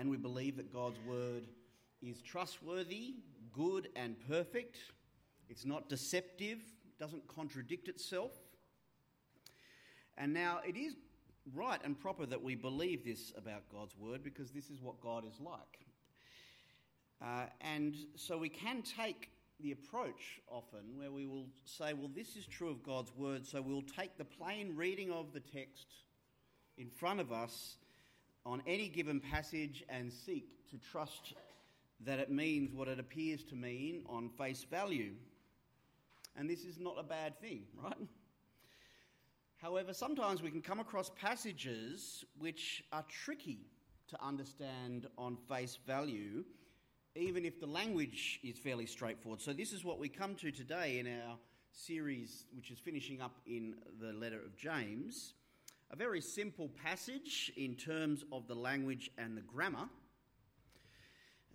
and 0.00 0.08
we 0.08 0.16
believe 0.16 0.56
that 0.56 0.72
God's 0.72 0.98
word 1.06 1.42
is 2.00 2.22
trustworthy, 2.22 3.16
good, 3.52 3.90
and 3.94 4.16
perfect. 4.26 4.78
It's 5.50 5.66
not 5.66 5.90
deceptive, 5.90 6.58
doesn't 6.98 7.28
contradict 7.28 7.86
itself. 7.86 8.30
And 10.16 10.32
now 10.32 10.60
it 10.66 10.74
is 10.74 10.94
right 11.54 11.78
and 11.84 12.00
proper 12.00 12.24
that 12.24 12.42
we 12.42 12.54
believe 12.54 13.04
this 13.04 13.34
about 13.36 13.68
God's 13.70 13.94
word 13.98 14.24
because 14.24 14.50
this 14.50 14.70
is 14.70 14.80
what 14.80 14.98
God 15.02 15.26
is 15.26 15.38
like. 15.38 15.84
Uh, 17.20 17.50
and 17.60 17.94
so 18.16 18.38
we 18.38 18.48
can 18.48 18.80
take 18.80 19.28
the 19.60 19.72
approach 19.72 20.40
often 20.48 20.96
where 20.96 21.12
we 21.12 21.26
will 21.26 21.44
say, 21.66 21.92
well, 21.92 22.10
this 22.16 22.36
is 22.36 22.46
true 22.46 22.70
of 22.70 22.82
God's 22.82 23.14
word, 23.14 23.46
so 23.46 23.60
we'll 23.60 23.82
take 23.82 24.16
the 24.16 24.24
plain 24.24 24.74
reading 24.74 25.12
of 25.12 25.34
the 25.34 25.40
text 25.40 25.88
in 26.78 26.88
front 26.88 27.20
of 27.20 27.30
us 27.32 27.76
on 28.46 28.62
any 28.66 28.88
given 28.88 29.20
passage 29.20 29.84
and 29.88 30.12
seek 30.12 30.68
to 30.70 30.78
trust 30.78 31.34
that 32.04 32.18
it 32.18 32.30
means 32.30 32.72
what 32.72 32.88
it 32.88 32.98
appears 32.98 33.44
to 33.44 33.54
mean 33.54 34.02
on 34.08 34.30
face 34.30 34.64
value. 34.70 35.12
And 36.36 36.48
this 36.48 36.64
is 36.64 36.78
not 36.78 36.96
a 36.98 37.02
bad 37.02 37.38
thing, 37.40 37.64
right? 37.82 38.08
However, 39.60 39.92
sometimes 39.92 40.42
we 40.42 40.50
can 40.50 40.62
come 40.62 40.80
across 40.80 41.10
passages 41.20 42.24
which 42.38 42.82
are 42.92 43.04
tricky 43.08 43.66
to 44.08 44.24
understand 44.24 45.06
on 45.18 45.36
face 45.48 45.78
value, 45.86 46.44
even 47.14 47.44
if 47.44 47.60
the 47.60 47.66
language 47.66 48.40
is 48.42 48.58
fairly 48.58 48.86
straightforward. 48.86 49.40
So, 49.40 49.52
this 49.52 49.72
is 49.72 49.84
what 49.84 49.98
we 49.98 50.08
come 50.08 50.34
to 50.36 50.50
today 50.50 50.98
in 50.98 51.06
our 51.06 51.36
series, 51.72 52.46
which 52.54 52.70
is 52.70 52.78
finishing 52.78 53.20
up 53.20 53.36
in 53.46 53.74
the 54.00 54.12
letter 54.12 54.38
of 54.38 54.56
James. 54.56 55.34
A 55.92 55.96
very 55.96 56.20
simple 56.20 56.68
passage 56.84 57.50
in 57.56 57.74
terms 57.74 58.24
of 58.30 58.46
the 58.46 58.54
language 58.54 59.10
and 59.18 59.36
the 59.36 59.40
grammar. 59.40 59.88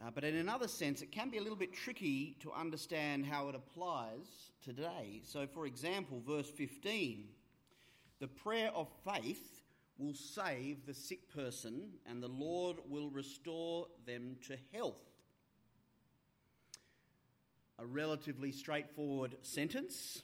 Uh, 0.04 0.10
but 0.14 0.26
in 0.26 0.36
another 0.36 0.68
sense, 0.68 1.02
it 1.02 1.10
can 1.10 1.30
be 1.30 1.38
a 1.38 1.42
little 1.42 1.58
bit 1.58 1.74
tricky 1.74 2.36
to 2.42 2.52
understand 2.52 3.26
how 3.26 3.48
it 3.48 3.56
applies 3.56 4.52
today. 4.62 5.22
So, 5.24 5.48
for 5.48 5.66
example, 5.66 6.22
verse 6.26 6.50
15 6.50 7.30
the 8.20 8.28
prayer 8.28 8.72
of 8.74 8.88
faith 9.04 9.62
will 9.98 10.14
save 10.14 10.86
the 10.86 10.94
sick 10.94 11.34
person, 11.34 11.92
and 12.06 12.22
the 12.22 12.28
Lord 12.28 12.78
will 12.90 13.10
restore 13.10 13.88
them 14.06 14.38
to 14.48 14.58
health. 14.74 15.02
A 17.80 17.86
relatively 17.86 18.52
straightforward 18.52 19.36
sentence. 19.42 20.24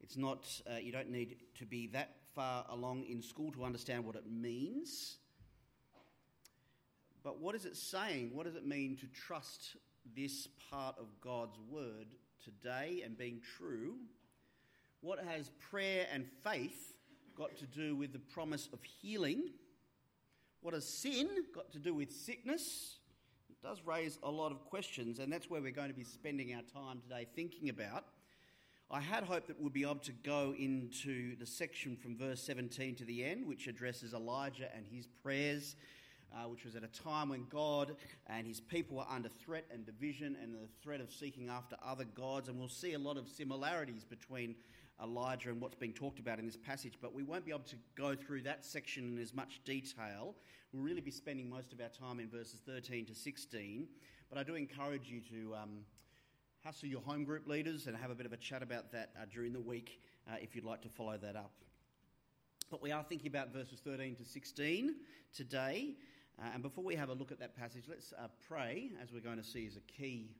It's 0.00 0.16
not, 0.16 0.46
uh, 0.68 0.78
you 0.78 0.92
don't 0.92 1.10
need 1.10 1.36
to 1.58 1.66
be 1.66 1.88
that 1.88 2.19
far 2.34 2.64
along 2.68 3.04
in 3.04 3.22
school 3.22 3.50
to 3.52 3.64
understand 3.64 4.04
what 4.04 4.16
it 4.16 4.24
means. 4.30 5.16
But 7.22 7.40
what 7.40 7.54
is 7.54 7.66
it 7.66 7.76
saying? 7.76 8.30
What 8.34 8.46
does 8.46 8.56
it 8.56 8.66
mean 8.66 8.96
to 8.96 9.06
trust 9.06 9.76
this 10.16 10.48
part 10.70 10.96
of 10.98 11.06
God's 11.20 11.58
word 11.68 12.06
today 12.42 13.02
and 13.04 13.16
being 13.16 13.40
true? 13.58 13.96
What 15.02 15.18
has 15.18 15.50
prayer 15.70 16.06
and 16.12 16.26
faith 16.42 16.94
got 17.36 17.56
to 17.58 17.66
do 17.66 17.94
with 17.96 18.12
the 18.12 18.18
promise 18.18 18.68
of 18.72 18.82
healing? 18.82 19.50
What 20.62 20.74
has 20.74 20.86
sin 20.86 21.28
got 21.54 21.72
to 21.72 21.78
do 21.78 21.94
with 21.94 22.10
sickness? 22.10 22.98
It 23.48 23.62
does 23.62 23.82
raise 23.84 24.18
a 24.22 24.30
lot 24.30 24.52
of 24.52 24.64
questions, 24.66 25.18
and 25.18 25.32
that's 25.32 25.48
where 25.48 25.60
we're 25.60 25.70
going 25.72 25.88
to 25.88 25.94
be 25.94 26.04
spending 26.04 26.54
our 26.54 26.62
time 26.62 27.00
today 27.00 27.26
thinking 27.34 27.68
about. 27.68 28.04
I 28.90 29.00
had 29.00 29.24
hoped 29.24 29.46
that 29.48 29.60
we'd 29.60 29.72
be 29.72 29.82
able 29.82 29.96
to 29.96 30.12
go 30.12 30.54
into 30.58 31.36
the 31.36 31.46
section 31.46 31.96
from 31.96 32.16
verse 32.16 32.42
17 32.42 32.96
to 32.96 33.04
the 33.04 33.24
end, 33.24 33.46
which 33.46 33.68
addresses 33.68 34.14
Elijah 34.14 34.68
and 34.74 34.84
his 34.86 35.06
prayers 35.06 35.76
uh, 36.32 36.48
which 36.48 36.64
was 36.64 36.76
at 36.76 36.84
a 36.84 36.88
time 36.88 37.28
when 37.28 37.46
God 37.50 37.96
and 38.26 38.46
his 38.46 38.60
people 38.60 38.98
were 38.98 39.06
under 39.10 39.28
threat 39.28 39.66
and 39.72 39.84
division 39.84 40.36
and 40.42 40.54
the 40.54 40.68
threat 40.82 41.00
of 41.00 41.12
seeking 41.12 41.48
after 41.48 41.76
other 41.84 42.04
gods. 42.04 42.48
And 42.48 42.58
we'll 42.58 42.68
see 42.68 42.94
a 42.94 42.98
lot 42.98 43.16
of 43.16 43.28
similarities 43.28 44.04
between 44.04 44.54
Elijah 45.02 45.48
and 45.48 45.60
what's 45.60 45.74
being 45.74 45.92
talked 45.92 46.18
about 46.18 46.38
in 46.38 46.46
this 46.46 46.56
passage, 46.56 46.94
but 47.00 47.14
we 47.14 47.22
won't 47.22 47.44
be 47.44 47.50
able 47.50 47.60
to 47.60 47.76
go 47.94 48.14
through 48.14 48.42
that 48.42 48.64
section 48.64 49.16
in 49.16 49.22
as 49.22 49.34
much 49.34 49.60
detail. 49.64 50.34
We'll 50.72 50.82
really 50.82 51.00
be 51.00 51.10
spending 51.10 51.48
most 51.48 51.72
of 51.72 51.80
our 51.80 51.88
time 51.88 52.20
in 52.20 52.28
verses 52.28 52.60
13 52.66 53.06
to 53.06 53.14
16. 53.14 53.88
But 54.28 54.38
I 54.38 54.42
do 54.42 54.54
encourage 54.54 55.08
you 55.08 55.20
to. 55.30 55.54
Um, 55.54 55.70
hassle 56.64 56.88
your 56.88 57.00
home 57.00 57.24
group 57.24 57.48
leaders 57.48 57.86
and 57.86 57.96
have 57.96 58.10
a 58.10 58.14
bit 58.14 58.26
of 58.26 58.34
a 58.34 58.36
chat 58.36 58.62
about 58.62 58.92
that 58.92 59.10
uh, 59.16 59.24
during 59.32 59.52
the 59.52 59.60
week 59.60 59.98
uh, 60.28 60.36
if 60.42 60.54
you'd 60.54 60.64
like 60.64 60.82
to 60.82 60.90
follow 60.90 61.16
that 61.16 61.34
up. 61.34 61.52
But 62.70 62.82
we 62.82 62.92
are 62.92 63.02
thinking 63.02 63.28
about 63.28 63.50
verses 63.50 63.80
13 63.82 64.16
to 64.16 64.24
16 64.24 64.94
today. 65.34 65.94
Uh, 66.38 66.48
and 66.52 66.62
before 66.62 66.84
we 66.84 66.94
have 66.94 67.08
a 67.08 67.14
look 67.14 67.32
at 67.32 67.40
that 67.40 67.56
passage, 67.56 67.84
let's 67.88 68.12
uh, 68.12 68.26
pray, 68.46 68.90
as 69.02 69.10
we're 69.10 69.20
going 69.20 69.38
to 69.38 69.44
see 69.44 69.60
is 69.60 69.76
a 69.76 69.92
key 69.92 70.36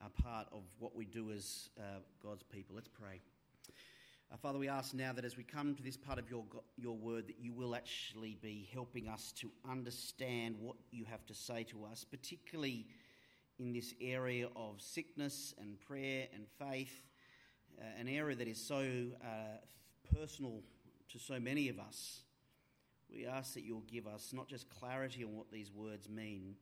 uh, 0.00 0.08
part 0.22 0.46
of 0.52 0.62
what 0.78 0.94
we 0.94 1.04
do 1.04 1.32
as 1.32 1.68
uh, 1.78 1.98
God's 2.22 2.44
people. 2.44 2.76
Let's 2.76 2.88
pray. 2.88 3.20
Father, 4.40 4.58
we 4.58 4.68
ask 4.68 4.92
now 4.92 5.12
that 5.12 5.24
as 5.24 5.36
we 5.36 5.44
come 5.44 5.74
to 5.74 5.82
this 5.82 5.96
part 5.96 6.18
of 6.18 6.28
your, 6.28 6.44
your 6.76 6.96
word, 6.96 7.26
that 7.28 7.38
you 7.40 7.52
will 7.52 7.74
actually 7.74 8.36
be 8.42 8.68
helping 8.72 9.08
us 9.08 9.32
to 9.40 9.50
understand 9.68 10.56
what 10.60 10.76
you 10.90 11.04
have 11.04 11.24
to 11.26 11.34
say 11.34 11.64
to 11.64 11.84
us, 11.84 12.04
particularly 12.04 12.86
in 13.58 13.72
this 13.72 13.94
area 14.00 14.48
of 14.56 14.80
sickness 14.80 15.54
and 15.58 15.80
prayer 15.80 16.26
and 16.34 16.46
faith, 16.58 17.02
uh, 17.78 17.84
an 17.98 18.08
area 18.08 18.36
that 18.36 18.48
is 18.48 18.62
so 18.62 18.86
personal 20.14 20.62
to 21.10 21.18
so 21.18 21.38
many 21.38 21.68
of 21.68 21.78
us. 21.78 22.22
We 23.10 23.26
ask 23.26 23.54
that 23.54 23.62
you'll 23.64 23.84
give 23.90 24.06
us 24.06 24.32
not 24.32 24.48
just 24.48 24.68
clarity 24.68 25.24
on 25.24 25.36
what 25.36 25.50
these 25.50 25.70
words 25.72 26.08
mean, 26.08 26.56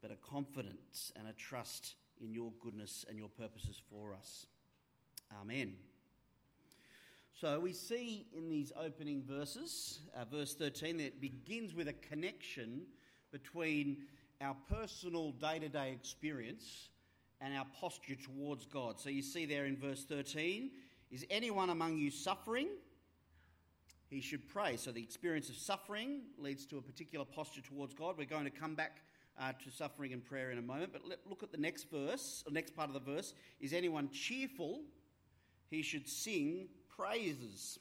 but 0.00 0.10
a 0.10 0.16
confidence 0.16 1.12
and 1.16 1.28
a 1.28 1.32
trust 1.32 1.94
in 2.20 2.32
your 2.32 2.52
goodness 2.60 3.04
and 3.08 3.18
your 3.18 3.28
purposes 3.28 3.80
for 3.90 4.14
us. 4.14 4.46
Amen. 5.40 5.74
So 7.40 7.58
we 7.58 7.72
see 7.72 8.26
in 8.36 8.48
these 8.48 8.72
opening 8.80 9.22
verses, 9.22 10.00
uh, 10.14 10.24
verse 10.24 10.54
13, 10.54 10.98
that 10.98 11.04
it 11.04 11.20
begins 11.20 11.74
with 11.74 11.88
a 11.88 11.92
connection 11.94 12.82
between 13.32 13.96
our 14.42 14.56
personal 14.68 15.32
day 15.32 15.58
to 15.58 15.68
day 15.68 15.92
experience 15.92 16.88
and 17.40 17.56
our 17.56 17.66
posture 17.80 18.16
towards 18.16 18.66
God. 18.66 19.00
So 19.00 19.08
you 19.08 19.22
see 19.22 19.46
there 19.46 19.66
in 19.66 19.76
verse 19.76 20.04
13, 20.04 20.70
is 21.10 21.24
anyone 21.30 21.70
among 21.70 21.96
you 21.96 22.10
suffering? 22.10 22.68
he 24.12 24.20
should 24.20 24.46
pray. 24.46 24.76
So 24.76 24.92
the 24.92 25.02
experience 25.02 25.48
of 25.48 25.56
suffering 25.56 26.20
leads 26.38 26.66
to 26.66 26.76
a 26.76 26.82
particular 26.82 27.24
posture 27.24 27.62
towards 27.62 27.94
God. 27.94 28.16
We're 28.18 28.26
going 28.26 28.44
to 28.44 28.50
come 28.50 28.74
back 28.74 28.98
uh, 29.40 29.52
to 29.64 29.70
suffering 29.70 30.12
and 30.12 30.22
prayer 30.22 30.50
in 30.50 30.58
a 30.58 30.62
moment, 30.62 30.92
but 30.92 31.08
let, 31.08 31.20
look 31.26 31.42
at 31.42 31.50
the 31.50 31.58
next 31.58 31.90
verse, 31.90 32.44
the 32.46 32.52
next 32.52 32.76
part 32.76 32.88
of 32.88 32.94
the 32.94 33.00
verse. 33.00 33.32
Is 33.58 33.72
anyone 33.72 34.10
cheerful? 34.10 34.82
He 35.70 35.80
should 35.80 36.06
sing 36.06 36.68
praises. 36.94 37.78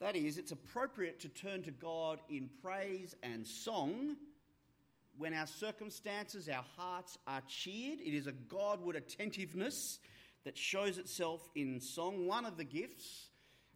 That 0.00 0.16
is, 0.16 0.36
it's 0.36 0.50
appropriate 0.50 1.20
to 1.20 1.28
turn 1.28 1.62
to 1.62 1.70
God 1.70 2.18
in 2.28 2.50
praise 2.60 3.14
and 3.22 3.46
song 3.46 4.16
when 5.18 5.34
our 5.34 5.46
circumstances, 5.46 6.48
our 6.48 6.64
hearts 6.76 7.18
are 7.26 7.42
cheered. 7.48 8.00
It 8.00 8.14
is 8.14 8.26
a 8.26 8.32
Godward 8.32 8.96
attentiveness 8.96 9.98
that 10.44 10.58
shows 10.58 10.98
itself 10.98 11.48
in 11.54 11.80
song. 11.80 12.26
One 12.26 12.44
of 12.44 12.56
the 12.56 12.64
gifts 12.64 13.28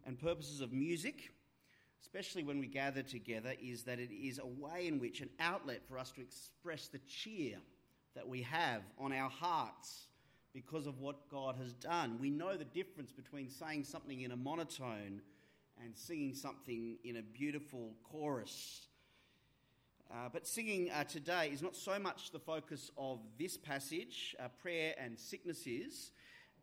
and 0.05 0.19
purposes 0.19 0.61
of 0.61 0.71
music, 0.71 1.31
especially 2.01 2.43
when 2.43 2.59
we 2.59 2.67
gather 2.67 3.01
together, 3.01 3.53
is 3.61 3.83
that 3.83 3.99
it 3.99 4.11
is 4.11 4.39
a 4.39 4.45
way 4.45 4.87
in 4.87 4.99
which 4.99 5.21
an 5.21 5.29
outlet 5.39 5.81
for 5.87 5.97
us 5.97 6.11
to 6.11 6.21
express 6.21 6.87
the 6.87 6.99
cheer 6.99 7.57
that 8.15 8.27
we 8.27 8.41
have 8.43 8.81
on 8.97 9.13
our 9.13 9.29
hearts 9.29 10.07
because 10.53 10.87
of 10.87 10.99
what 10.99 11.29
God 11.29 11.55
has 11.55 11.73
done. 11.73 12.17
We 12.19 12.29
know 12.29 12.57
the 12.57 12.65
difference 12.65 13.11
between 13.11 13.49
saying 13.49 13.83
something 13.83 14.21
in 14.21 14.31
a 14.31 14.35
monotone 14.35 15.21
and 15.83 15.95
singing 15.95 16.33
something 16.33 16.97
in 17.03 17.17
a 17.17 17.21
beautiful 17.21 17.93
chorus. 18.03 18.87
Uh, 20.11 20.27
but 20.33 20.47
singing 20.47 20.89
uh, 20.89 21.03
today 21.03 21.51
is 21.53 21.61
not 21.61 21.75
so 21.75 21.99
much 21.99 22.31
the 22.31 22.39
focus 22.39 22.89
of 22.97 23.19
this 23.37 23.57
passage, 23.57 24.35
uh, 24.39 24.47
prayer 24.59 24.95
and 24.97 25.19
sickness 25.19 25.67
is, 25.67 26.11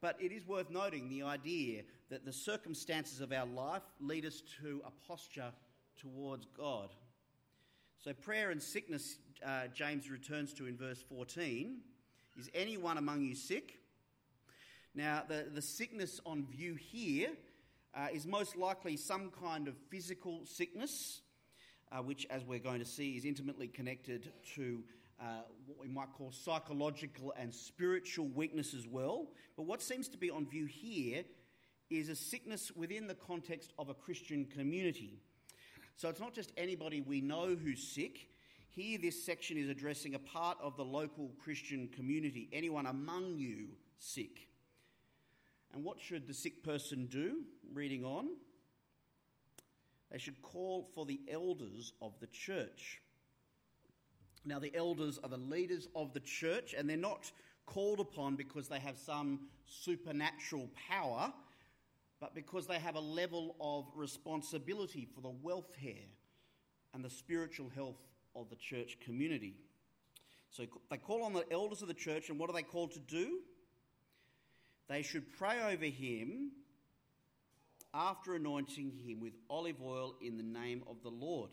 but 0.01 0.17
it 0.21 0.33
is 0.33 0.45
worth 0.49 0.69
noting 0.69 1.09
the 1.09 1.23
idea 1.23 1.83
that 2.11 2.25
the 2.25 2.33
circumstances 2.33 3.21
of 3.21 3.33
our 3.33 3.47
life 3.47 3.83
lead 4.01 4.27
us 4.27 4.43
to 4.61 4.83
a 4.85 4.91
posture 5.07 5.53
towards 5.97 6.47
God. 6.59 6.89
So, 7.99 8.13
prayer 8.13 8.51
and 8.51 8.61
sickness, 8.61 9.19
uh, 9.45 9.69
James 9.73 10.11
returns 10.11 10.53
to 10.55 10.67
in 10.67 10.77
verse 10.77 11.03
14. 11.09 11.79
Is 12.37 12.51
anyone 12.53 12.99
among 12.99 13.23
you 13.23 13.37
sick? 13.37 13.79
Now, 14.93 15.23
the, 15.27 15.47
the 15.55 15.63
sickness 15.63 16.21
on 16.27 16.47
view 16.47 16.75
here 16.75 17.29
uh, 17.95 18.09
is 18.13 18.27
most 18.27 18.57
likely 18.57 18.97
some 18.97 19.31
kind 19.31 19.69
of 19.69 19.77
physical 19.89 20.41
sickness, 20.45 21.21
uh, 21.93 22.03
which, 22.03 22.27
as 22.31 22.45
we're 22.45 22.59
going 22.59 22.81
to 22.81 22.85
see, 22.85 23.17
is 23.17 23.25
intimately 23.25 23.69
connected 23.69 24.33
to 24.55 24.83
uh, 25.21 25.43
what 25.67 25.81
we 25.81 25.89
might 25.89 26.13
call 26.13 26.31
psychological 26.31 27.33
and 27.39 27.55
spiritual 27.55 28.27
weakness 28.29 28.75
as 28.75 28.87
well. 28.87 29.29
But 29.57 29.65
what 29.65 29.83
seems 29.83 30.09
to 30.09 30.19
be 30.19 30.31
on 30.31 30.47
view 30.47 30.67
here 30.67 31.25
is 31.89 32.09
a 32.09 32.17
sickness 32.17 32.73
within 32.75 33.07
the 33.07 33.15
context 33.15 33.73
of 33.79 33.89
a 33.89 33.95
Christian 33.95 34.45
community. 34.45 35.21
So 35.97 36.09
it's 36.09 36.21
not 36.21 36.35
just 36.35 36.53
anybody 36.57 37.01
we 37.01 37.21
know 37.21 37.57
who's 37.57 37.83
sick. 37.83 38.29
Here, 38.69 38.99
this 38.99 39.25
section 39.25 39.57
is 39.57 39.71
addressing 39.71 40.15
a 40.15 40.19
part 40.19 40.59
of 40.61 40.77
the 40.77 40.85
local 40.85 41.31
Christian 41.43 41.89
community, 41.89 42.49
anyone 42.53 42.87
among 42.87 43.39
you 43.39 43.69
sick. 43.99 44.49
And 45.73 45.83
what 45.83 45.99
should 45.99 46.27
the 46.27 46.35
sick 46.35 46.63
person 46.63 47.07
do? 47.07 47.45
Reading 47.73 48.05
on. 48.05 48.29
They 50.11 50.19
should 50.19 50.41
call 50.43 50.89
for 50.95 51.05
the 51.05 51.21
elders 51.31 51.93
of 52.01 52.13
the 52.21 52.29
church. 52.29 53.01
Now, 54.45 54.61
the 54.61 54.75
elders 54.75 55.19
are 55.23 55.29
the 55.29 55.37
leaders 55.37 55.89
of 55.97 56.13
the 56.13 56.21
church, 56.21 56.75
and 56.77 56.89
they're 56.89 56.97
not 56.97 57.31
called 57.67 57.99
upon 57.99 58.37
because 58.37 58.69
they 58.69 58.79
have 58.79 58.97
some 58.97 59.41
supernatural 59.67 60.71
power, 60.89 61.33
but 62.21 62.35
because 62.35 62.67
they 62.67 62.79
have 62.79 62.95
a 62.95 63.01
level 63.01 63.57
of 63.61 63.87
responsibility 63.97 65.09
for 65.15 65.21
the 65.21 65.35
welfare 65.43 66.07
and 66.95 67.05
the 67.05 67.11
spiritual 67.11 67.69
health 67.75 67.99
of 68.37 68.49
the 68.49 68.57
church 68.57 68.99
community. 69.05 69.57
So 70.51 70.65
they 70.91 70.97
call 70.97 71.25
on 71.25 71.33
the 71.33 71.45
elders 71.53 71.83
of 71.83 71.89
the 71.89 71.95
church, 71.95 72.31
and 72.31 72.39
what 72.39 72.49
are 72.49 72.55
they 72.55 72.63
called 72.63 72.93
to 72.93 73.01
do? 73.01 73.41
They 74.89 75.03
should 75.03 75.37
pray 75.37 75.61
over 75.75 75.85
him 75.85 76.53
after 77.97 78.35
anointing 78.35 78.93
him 79.07 79.21
with 79.21 79.33
olive 79.49 79.81
oil 79.83 80.17
in 80.21 80.37
the 80.37 80.43
name 80.43 80.83
of 80.87 81.03
the 81.03 81.09
Lord. 81.09 81.51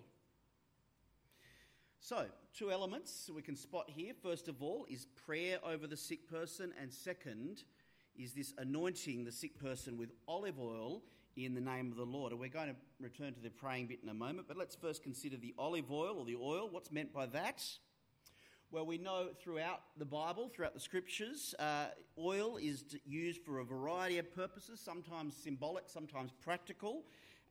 So, 2.00 2.25
two 2.54 2.69
elements 2.69 3.30
we 3.34 3.42
can 3.42 3.56
spot 3.56 3.90
here. 3.90 4.13
First 4.22 4.50
of 4.50 4.62
all, 4.62 4.86
is 4.90 5.07
prayer 5.25 5.60
over 5.66 5.88
the 5.88 5.95
sick 5.95 6.30
person, 6.30 6.74
and 6.81 6.92
second, 6.92 7.63
is 8.18 8.34
this 8.34 8.54
anointing 8.57 9.24
the 9.24 9.31
sick 9.31 9.57
person 9.57 9.98
with 9.98 10.12
olive 10.28 10.60
oil 10.60 11.01
in 11.38 11.56
the 11.56 11.62
name 11.62 11.92
of 11.92 11.98
the 11.98 12.06
Lord. 12.06 12.34
And 12.34 12.42
we're 12.42 12.50
going 12.50 12.69
to 12.69 12.75
return 13.00 13.34
to 13.34 13.39
the 13.39 13.50
praying 13.50 13.88
bit 13.88 14.00
in 14.04 14.10
a 14.10 14.13
moment, 14.13 14.50
but 14.50 14.57
let's 14.57 14.75
first 14.75 15.01
consider 15.01 15.38
the 15.38 15.54
olive 15.57 15.89
oil 15.92 16.18
or 16.19 16.25
the 16.25 16.36
oil. 16.36 16.68
What's 16.69 16.92
meant 16.92 17.13
by 17.13 17.25
that? 17.28 17.63
Well, 18.74 18.88
we 18.88 18.98
know 18.98 19.28
throughout 19.40 19.81
the 20.00 20.06
Bible, 20.06 20.50
throughout 20.52 20.74
the 20.74 20.80
scriptures, 20.80 21.54
uh, 21.60 21.90
oil 22.18 22.58
is 22.58 22.84
used 23.06 23.44
for 23.44 23.60
a 23.60 23.64
variety 23.64 24.18
of 24.18 24.34
purposes, 24.34 24.81
sometimes 24.84 25.36
symbolic, 25.38 25.84
sometimes 25.86 26.31
practical. 26.44 27.04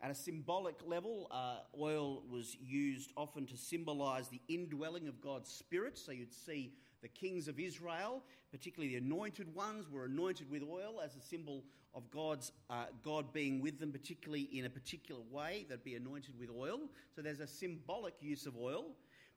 At 0.03 0.11
a 0.11 0.17
symbolic 0.17 0.81
level, 0.85 1.29
uh, 1.31 1.59
oil 1.81 2.25
was 2.29 2.57
used 2.61 3.13
often 3.17 3.47
to 3.47 3.57
symbolize 3.57 4.31
the 4.31 4.41
indwelling 4.49 5.07
of 5.07 5.21
God's 5.21 5.49
Spirit. 5.49 5.97
So 5.97 6.11
you'd 6.11 6.35
see 6.35 6.73
the 7.03 7.09
kings 7.09 7.47
of 7.47 7.61
Israel, 7.61 8.25
particularly 8.51 8.95
the 8.95 8.99
anointed 8.99 9.55
ones, 9.55 9.89
were 9.89 10.07
anointed 10.07 10.51
with 10.51 10.65
oil 10.65 11.01
as 11.05 11.15
a 11.15 11.21
symbol 11.21 11.63
of 11.95 12.11
God's 12.11 12.51
uh, 12.69 12.87
God 13.05 13.33
being 13.33 13.61
with 13.61 13.79
them, 13.79 13.93
particularly 13.93 14.49
in 14.53 14.65
a 14.65 14.71
particular 14.71 15.21
way. 15.31 15.67
They'd 15.69 15.85
be 15.85 15.95
anointed 15.95 16.37
with 16.37 16.51
oil. 16.51 16.81
So 17.15 17.23
there's 17.23 17.39
a 17.39 17.47
symbolic 17.47 18.15
use 18.21 18.45
of 18.45 18.57
oil. 18.57 18.87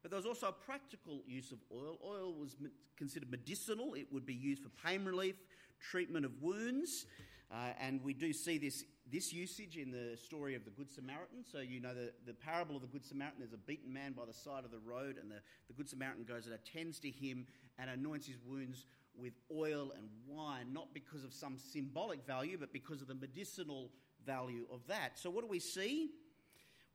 But 0.06 0.12
there 0.12 0.18
was 0.18 0.28
also 0.28 0.50
a 0.50 0.52
practical 0.52 1.24
use 1.26 1.52
of 1.52 1.58
oil. 1.76 1.98
Oil 2.06 2.32
was 2.40 2.56
considered 2.96 3.32
medicinal, 3.32 3.96
it 3.96 4.06
would 4.12 4.24
be 4.24 4.36
used 4.36 4.62
for 4.62 4.70
pain 4.88 5.04
relief, 5.04 5.34
treatment 5.82 6.26
of 6.28 6.44
wounds. 6.44 7.08
Uh, 7.52 7.70
and 7.82 8.04
we 8.04 8.14
do 8.14 8.32
see 8.32 8.60
this, 8.60 8.84
this 9.12 9.34
usage 9.34 9.78
in 9.78 9.90
the 9.90 10.16
story 10.16 10.54
of 10.54 10.64
the 10.64 10.70
Good 10.70 10.92
Samaritan. 10.92 11.44
So, 11.52 11.58
you 11.58 11.80
know, 11.80 11.96
the, 11.96 12.12
the 12.28 12.36
parable 12.36 12.76
of 12.76 12.84
the 12.84 12.88
Good 12.88 13.04
Samaritan 13.04 13.40
there's 13.40 13.54
a 13.54 13.58
beaten 13.58 13.92
man 13.92 14.12
by 14.12 14.26
the 14.26 14.34
side 14.34 14.64
of 14.64 14.70
the 14.70 14.78
road, 14.78 15.18
and 15.20 15.32
the, 15.32 15.38
the 15.68 15.74
Good 15.74 15.90
Samaritan 15.90 16.24
goes 16.24 16.46
and 16.46 16.54
attends 16.54 17.00
to 17.00 17.10
him 17.10 17.48
and 17.80 17.90
anoints 17.90 18.28
his 18.28 18.38
wounds 18.46 18.86
with 19.18 19.34
oil 19.52 19.92
and 19.98 20.08
wine, 20.28 20.72
not 20.72 20.94
because 20.94 21.24
of 21.24 21.34
some 21.34 21.58
symbolic 21.58 22.24
value, 22.28 22.60
but 22.60 22.72
because 22.72 23.02
of 23.02 23.08
the 23.08 23.16
medicinal 23.16 23.90
value 24.24 24.68
of 24.72 24.82
that. 24.86 25.18
So, 25.18 25.32
what 25.32 25.42
do 25.42 25.48
we 25.48 25.58
see? 25.58 26.12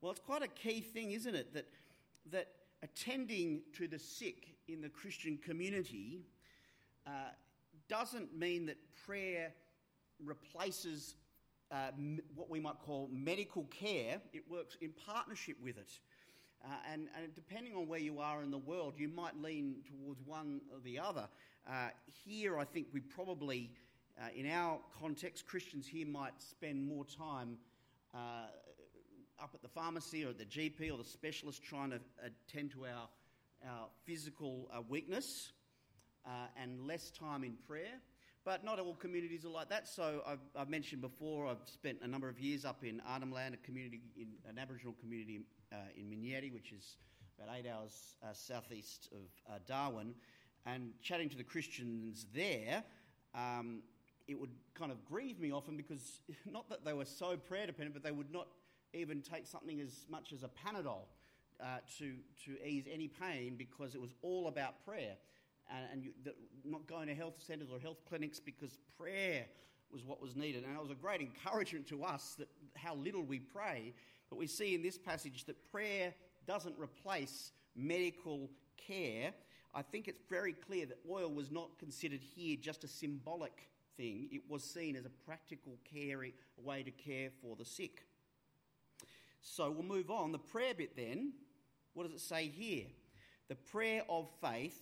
Well, 0.01 0.13
it's 0.13 0.21
quite 0.21 0.45
a 0.45 0.49
key 0.49 0.81
thing, 0.81 1.11
isn't 1.11 1.35
it? 1.35 1.53
That, 1.55 1.67
that 2.31 2.47
attending 2.83 3.63
to 3.77 3.87
the 3.87 3.99
sick 3.99 4.49
in 4.69 4.81
the 4.81 4.89
Christian 4.89 5.39
community 5.39 6.21
uh, 7.07 7.31
doesn't 7.89 8.37
mean 8.37 8.67
that 8.67 8.77
prayer 9.07 9.53
replaces 10.25 11.15
uh, 11.73 11.91
m- 11.97 12.21
what 12.35 12.51
we 12.51 12.61
might 12.61 12.79
call 12.79 13.09
medical 13.13 13.65
care. 13.65 14.21
It 14.33 14.43
works 14.49 14.77
in 14.81 14.93
partnership 15.07 15.57
with 15.63 15.77
it. 15.77 15.99
Uh, 16.65 16.69
and, 16.93 17.09
and, 17.17 17.35
depending 17.35 17.75
on 17.75 17.89
where 17.89 18.01
you 18.01 18.21
are 18.21 18.43
in 18.43 18.51
the 18.51 18.59
world, 18.59 18.95
you 18.99 19.09
might 19.09 19.35
lean 19.41 19.77
towards 19.89 20.21
one 20.27 20.61
or 20.73 20.79
the 20.85 20.99
other. 20.99 21.27
Uh, 21.69 21.89
here, 22.25 22.59
I 22.59 22.65
think 22.65 22.89
we 22.93 23.01
probably, 23.01 23.71
uh, 24.21 24.29
in 24.37 24.47
our 24.51 24.79
context, 25.01 25.47
Christians 25.47 25.87
here 25.87 26.07
might 26.07 26.35
spend 26.39 26.87
more 26.87 27.07
time 27.07 27.57
uh, 28.15 28.49
up 29.43 29.51
at 29.55 29.63
the 29.63 29.69
pharmacy 29.69 30.25
or 30.25 30.33
the 30.33 30.45
GP 30.45 30.93
or 30.93 30.99
the 30.99 31.05
specialist 31.05 31.63
trying 31.63 31.91
to 31.91 32.01
attend 32.23 32.71
to 32.73 32.85
our, 32.85 33.09
our 33.67 33.87
physical 34.05 34.69
uh, 34.73 34.83
weakness 34.89 35.53
uh, 36.27 36.47
and 36.61 36.87
less 36.87 37.11
time 37.11 37.45
in 37.45 37.55
prayer. 37.67 38.01
But 38.45 38.65
not 38.65 38.79
all 38.79 38.95
communities 38.95 39.45
are 39.45 39.51
like 39.51 39.69
that. 39.69 39.87
So 39.87 40.23
I've, 40.27 40.41
I've, 40.57 40.71
mentioned 40.71 41.03
before, 41.03 41.47
I've 41.47 41.67
spent 41.67 41.99
a 42.03 42.09
number 42.09 42.29
of 42.29 42.41
years 42.41 42.65
up 42.65 42.85
in 42.85 43.01
Arnhem 43.07 43.33
Land, 43.33 43.55
a 43.55 43.59
community, 43.59 44.01
in, 44.17 44.29
an 44.49 44.59
Aboriginal 44.59 44.95
community 44.99 45.41
uh, 45.73 45.77
in 45.97 46.05
Minyerri, 46.07 46.53
which 46.53 46.73
is 46.73 46.97
about 47.39 47.55
eight 47.57 47.67
hours 47.69 48.17
uh, 48.23 48.33
southeast 48.33 49.09
of 49.13 49.55
uh, 49.55 49.59
Darwin, 49.67 50.15
and 50.65 50.93
chatting 51.03 51.29
to 51.29 51.37
the 51.37 51.45
Christians 51.45 52.27
there. 52.35 52.83
Um, 53.35 53.83
it 54.27 54.39
would 54.39 54.51
kind 54.75 54.91
of 54.91 55.05
grieve 55.05 55.39
me 55.39 55.53
often 55.53 55.77
because 55.77 56.23
not 56.51 56.69
that 56.71 56.85
they 56.85 56.93
were 56.95 57.05
so 57.05 57.37
prayer 57.37 57.67
dependent, 57.67 57.95
but 57.95 58.03
they 58.03 58.13
would 58.13 58.33
not 58.33 58.47
even 58.93 59.23
take 59.23 59.47
something 59.47 59.81
as 59.81 60.07
much 60.09 60.33
as 60.33 60.43
a 60.43 60.49
Panadol 60.49 61.05
uh, 61.61 61.79
to, 61.99 62.15
to 62.45 62.67
ease 62.67 62.85
any 62.93 63.09
pain 63.09 63.55
because 63.57 63.95
it 63.95 64.01
was 64.01 64.11
all 64.23 64.49
about 64.49 64.85
prayer. 64.85 65.15
And, 65.71 65.87
and 65.93 66.05
you, 66.05 66.13
the, 66.25 66.35
not 66.65 66.87
going 66.87 67.09
to 67.09 67.15
health 67.15 67.35
centres 67.39 67.69
or 67.73 67.79
health 67.79 67.99
clinics 68.09 68.41
because 68.41 68.79
prayer 68.99 69.47
was 69.93 70.05
what 70.05 70.21
was 70.21 70.37
needed. 70.37 70.65
And 70.65 70.75
it 70.75 70.81
was 70.81 70.91
a 70.91 70.95
great 70.95 71.21
encouragement 71.21 71.87
to 71.89 72.05
us 72.05 72.35
that 72.39 72.49
how 72.77 72.95
little 72.95 73.23
we 73.23 73.39
pray. 73.39 73.93
But 74.29 74.39
we 74.39 74.47
see 74.47 74.75
in 74.75 74.83
this 74.83 74.99
passage 74.99 75.45
that 75.47 75.71
prayer 75.71 76.15
doesn't 76.47 76.77
replace 76.79 77.53
medical 77.77 78.51
care. 78.77 79.33
I 79.75 79.83
think 79.83 80.09
it's 80.09 80.23
very 80.29 80.53
clear 80.53 80.87
that 80.87 80.99
oil 81.09 81.31
was 81.31 81.51
not 81.51 81.79
considered 81.79 82.21
here 82.21 82.57
just 82.61 82.85
a 82.85 82.89
symbolic 82.89 83.71
thing, 83.97 84.29
it 84.33 84.43
was 84.49 84.65
seen 84.65 84.97
as 84.97 85.05
a 85.05 85.11
practical 85.27 85.77
way 86.65 86.83
to 86.83 86.91
care 86.91 87.29
for 87.43 87.57
the 87.57 87.65
sick. 87.65 88.05
So 89.41 89.71
we'll 89.71 89.83
move 89.83 90.11
on. 90.11 90.33
The 90.33 90.39
prayer 90.39 90.75
bit 90.75 90.97
then, 90.97 91.33
what 91.95 92.05
does 92.05 92.13
it 92.13 92.21
say 92.21 92.49
here? 92.49 92.87
The 93.49 93.57
prayer 93.57 94.03
of 94.09 94.29
faith 94.41 94.81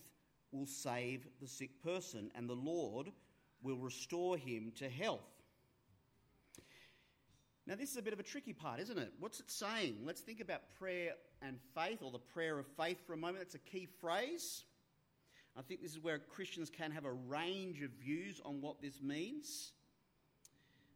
will 0.51 0.65
save 0.65 1.27
the 1.41 1.47
sick 1.47 1.81
person, 1.83 2.31
and 2.35 2.49
the 2.49 2.53
Lord 2.53 3.11
will 3.61 3.77
restore 3.77 4.37
him 4.37 4.71
to 4.77 4.89
health. 4.89 5.21
Now, 7.67 7.75
this 7.75 7.91
is 7.91 7.97
a 7.97 8.01
bit 8.01 8.13
of 8.13 8.19
a 8.19 8.23
tricky 8.23 8.53
part, 8.53 8.79
isn't 8.79 8.97
it? 8.97 9.13
What's 9.19 9.39
it 9.39 9.51
saying? 9.51 9.97
Let's 10.03 10.21
think 10.21 10.39
about 10.41 10.61
prayer 10.79 11.11
and 11.41 11.59
faith, 11.75 12.01
or 12.01 12.11
the 12.11 12.17
prayer 12.17 12.57
of 12.57 12.65
faith 12.65 12.97
for 13.05 13.13
a 13.13 13.17
moment. 13.17 13.39
That's 13.39 13.55
a 13.55 13.59
key 13.59 13.87
phrase. 14.01 14.63
I 15.55 15.61
think 15.61 15.81
this 15.81 15.91
is 15.91 15.99
where 15.99 16.19
Christians 16.19 16.69
can 16.69 16.91
have 16.91 17.05
a 17.05 17.11
range 17.11 17.81
of 17.81 17.91
views 17.91 18.41
on 18.43 18.61
what 18.61 18.81
this 18.81 19.01
means. 19.01 19.73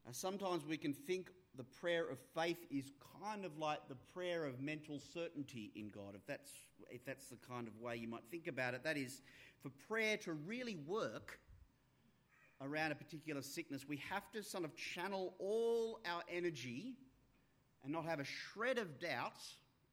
Uh, 0.08 0.12
sometimes 0.12 0.66
we 0.66 0.78
can 0.78 0.94
think 0.94 1.30
the 1.56 1.64
prayer 1.64 2.10
of 2.10 2.18
faith 2.36 2.58
is 2.72 2.92
kind 3.22 3.46
of 3.46 3.58
like 3.58 3.88
the 3.88 3.98
prayer 4.14 4.46
of 4.46 4.60
mental 4.60 5.00
certainty 5.14 5.72
in 5.76 5.90
God, 5.90 6.16
if 6.16 6.26
that's, 6.26 6.52
if 6.90 7.06
that's 7.06 7.28
the 7.28 7.38
kind 7.48 7.68
of 7.68 7.80
way 7.80 7.96
you 7.96 8.08
might 8.08 8.24
think 8.32 8.48
about 8.48 8.74
it. 8.74 8.84
That 8.84 8.98
is, 8.98 9.22
for 9.62 9.70
prayer 9.88 10.18
to 10.18 10.34
really 10.34 10.76
work 10.88 11.40
around 12.62 12.92
a 12.92 12.96
particular 12.96 13.42
sickness, 13.42 13.86
we 13.88 13.98
have 14.10 14.32
to 14.32 14.42
sort 14.42 14.64
of 14.64 14.76
channel 14.76 15.36
all 15.40 16.00
our 16.06 16.22
energy 16.28 16.96
and 17.84 17.92
not 17.92 18.06
have 18.06 18.20
a 18.20 18.26
shred 18.26 18.78
of 18.78 19.00
doubt 19.00 19.38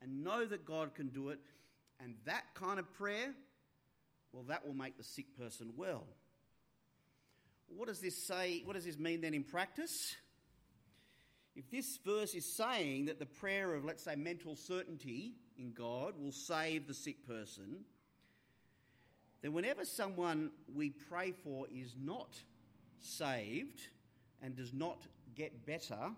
and 0.00 0.24
know 0.24 0.46
that 0.46 0.64
God 0.64 0.94
can 0.94 1.08
do 1.08 1.28
it. 1.28 1.40
And 2.02 2.14
that 2.24 2.44
kind 2.54 2.78
of 2.78 2.90
prayer, 2.94 3.34
well, 4.32 4.44
that 4.44 4.66
will 4.66 4.74
make 4.74 4.96
the 4.96 5.04
sick 5.04 5.36
person 5.36 5.72
well. 5.76 6.06
What 7.68 7.88
does 7.88 8.00
this 8.00 8.16
say? 8.16 8.62
What 8.64 8.74
does 8.74 8.86
this 8.86 8.98
mean 8.98 9.20
then 9.20 9.34
in 9.34 9.44
practice? 9.44 10.16
If 11.56 11.70
this 11.70 11.98
verse 12.04 12.34
is 12.34 12.44
saying 12.44 13.06
that 13.06 13.18
the 13.18 13.26
prayer 13.26 13.74
of, 13.74 13.84
let's 13.84 14.04
say, 14.04 14.14
mental 14.14 14.54
certainty 14.54 15.34
in 15.58 15.72
God 15.72 16.14
will 16.18 16.32
save 16.32 16.86
the 16.86 16.94
sick 16.94 17.26
person, 17.26 17.84
then 19.42 19.52
whenever 19.52 19.84
someone 19.84 20.50
we 20.74 20.90
pray 20.90 21.32
for 21.32 21.66
is 21.74 21.94
not 22.00 22.36
saved 23.00 23.80
and 24.42 24.54
does 24.54 24.72
not 24.72 25.02
get 25.34 25.66
better, 25.66 26.10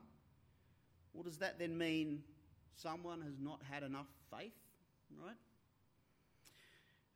what 1.12 1.24
does 1.24 1.38
that 1.38 1.58
then 1.58 1.78
mean? 1.78 2.22
Someone 2.74 3.20
has 3.22 3.38
not 3.40 3.60
had 3.70 3.82
enough 3.82 4.08
faith, 4.30 4.54
right? 5.22 5.36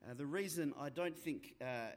Uh, 0.09 0.15
the 0.15 0.27
reason 0.27 0.73
I 0.79 0.89
don't 0.89 1.17
think 1.17 1.55
uh, 1.61 1.89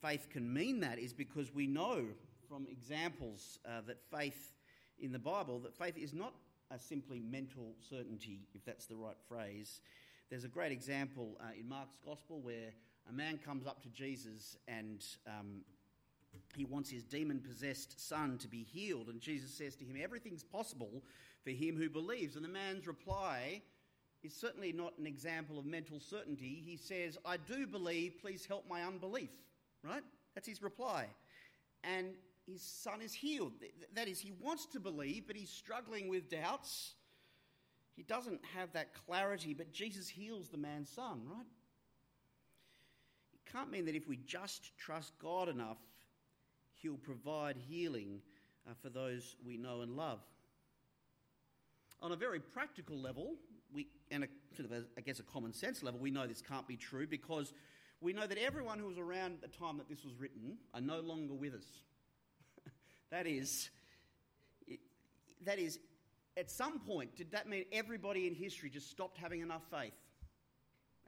faith 0.00 0.28
can 0.30 0.52
mean 0.52 0.80
that 0.80 0.98
is 0.98 1.12
because 1.12 1.54
we 1.54 1.66
know 1.66 2.04
from 2.48 2.66
examples 2.70 3.58
uh, 3.66 3.80
that 3.86 3.98
faith 4.10 4.53
in 4.98 5.12
the 5.12 5.18
Bible 5.18 5.58
that 5.60 5.74
faith 5.76 5.96
is 5.96 6.12
not 6.12 6.34
a 6.70 6.78
simply 6.78 7.20
mental 7.20 7.74
certainty, 7.88 8.40
if 8.54 8.64
that's 8.64 8.86
the 8.86 8.96
right 8.96 9.16
phrase. 9.28 9.80
There's 10.30 10.44
a 10.44 10.48
great 10.48 10.72
example 10.72 11.36
uh, 11.40 11.58
in 11.58 11.68
Mark's 11.68 11.98
Gospel 12.04 12.40
where 12.40 12.72
a 13.08 13.12
man 13.12 13.38
comes 13.38 13.66
up 13.66 13.82
to 13.82 13.88
Jesus 13.90 14.56
and 14.66 15.04
um, 15.26 15.62
he 16.56 16.64
wants 16.64 16.90
his 16.90 17.04
demon 17.04 17.40
possessed 17.40 18.00
son 18.08 18.38
to 18.38 18.48
be 18.48 18.62
healed. 18.62 19.08
And 19.08 19.20
Jesus 19.20 19.50
says 19.50 19.76
to 19.76 19.84
him, 19.84 19.96
Everything's 20.02 20.42
possible 20.42 21.02
for 21.44 21.50
him 21.50 21.76
who 21.76 21.88
believes. 21.90 22.36
And 22.36 22.44
the 22.44 22.48
man's 22.48 22.86
reply 22.86 23.62
is 24.22 24.34
certainly 24.34 24.72
not 24.72 24.94
an 24.98 25.06
example 25.06 25.58
of 25.58 25.66
mental 25.66 26.00
certainty. 26.00 26.62
He 26.64 26.76
says, 26.76 27.18
I 27.24 27.36
do 27.36 27.66
believe, 27.66 28.20
please 28.20 28.46
help 28.46 28.68
my 28.68 28.82
unbelief. 28.82 29.30
Right? 29.82 30.02
That's 30.34 30.48
his 30.48 30.62
reply. 30.62 31.08
And 31.82 32.14
his 32.46 32.62
son 32.62 33.00
is 33.00 33.12
healed. 33.12 33.52
That 33.94 34.08
is, 34.08 34.20
he 34.20 34.32
wants 34.40 34.66
to 34.66 34.80
believe, 34.80 35.26
but 35.26 35.36
he's 35.36 35.50
struggling 35.50 36.08
with 36.08 36.30
doubts. 36.30 36.94
He 37.96 38.02
doesn't 38.02 38.40
have 38.54 38.72
that 38.72 38.88
clarity, 39.06 39.54
but 39.54 39.72
Jesus 39.72 40.08
heals 40.08 40.48
the 40.48 40.58
man's 40.58 40.90
son, 40.90 41.22
right? 41.26 41.46
It 43.34 43.52
can't 43.52 43.70
mean 43.70 43.86
that 43.86 43.94
if 43.94 44.08
we 44.08 44.18
just 44.26 44.76
trust 44.76 45.12
God 45.18 45.48
enough, 45.48 45.78
he'll 46.74 46.96
provide 46.96 47.56
healing 47.56 48.20
uh, 48.68 48.74
for 48.82 48.90
those 48.90 49.36
we 49.46 49.56
know 49.56 49.80
and 49.80 49.96
love. 49.96 50.20
On 52.02 52.12
a 52.12 52.16
very 52.16 52.40
practical 52.40 52.98
level, 52.98 53.36
we, 53.72 53.86
and 54.10 54.24
a, 54.24 54.28
sort 54.54 54.70
of 54.70 54.72
a, 54.72 54.84
I 54.98 55.00
guess 55.00 55.20
a 55.20 55.22
common 55.22 55.52
sense 55.52 55.82
level, 55.82 55.98
we 56.00 56.10
know 56.10 56.26
this 56.26 56.42
can't 56.42 56.66
be 56.66 56.76
true 56.76 57.06
because 57.06 57.54
we 58.00 58.12
know 58.12 58.26
that 58.26 58.36
everyone 58.38 58.78
who 58.78 58.86
was 58.86 58.98
around 58.98 59.38
the 59.40 59.48
time 59.48 59.78
that 59.78 59.88
this 59.88 60.04
was 60.04 60.14
written 60.18 60.58
are 60.74 60.80
no 60.80 61.00
longer 61.00 61.32
with 61.32 61.54
us. 61.54 61.64
That 63.14 63.28
is, 63.28 63.70
that 65.44 65.60
is, 65.60 65.78
at 66.36 66.50
some 66.50 66.80
point, 66.80 67.14
did 67.14 67.30
that 67.30 67.48
mean 67.48 67.64
everybody 67.70 68.26
in 68.26 68.34
history 68.34 68.68
just 68.68 68.90
stopped 68.90 69.18
having 69.18 69.40
enough 69.40 69.62
faith? 69.70 69.92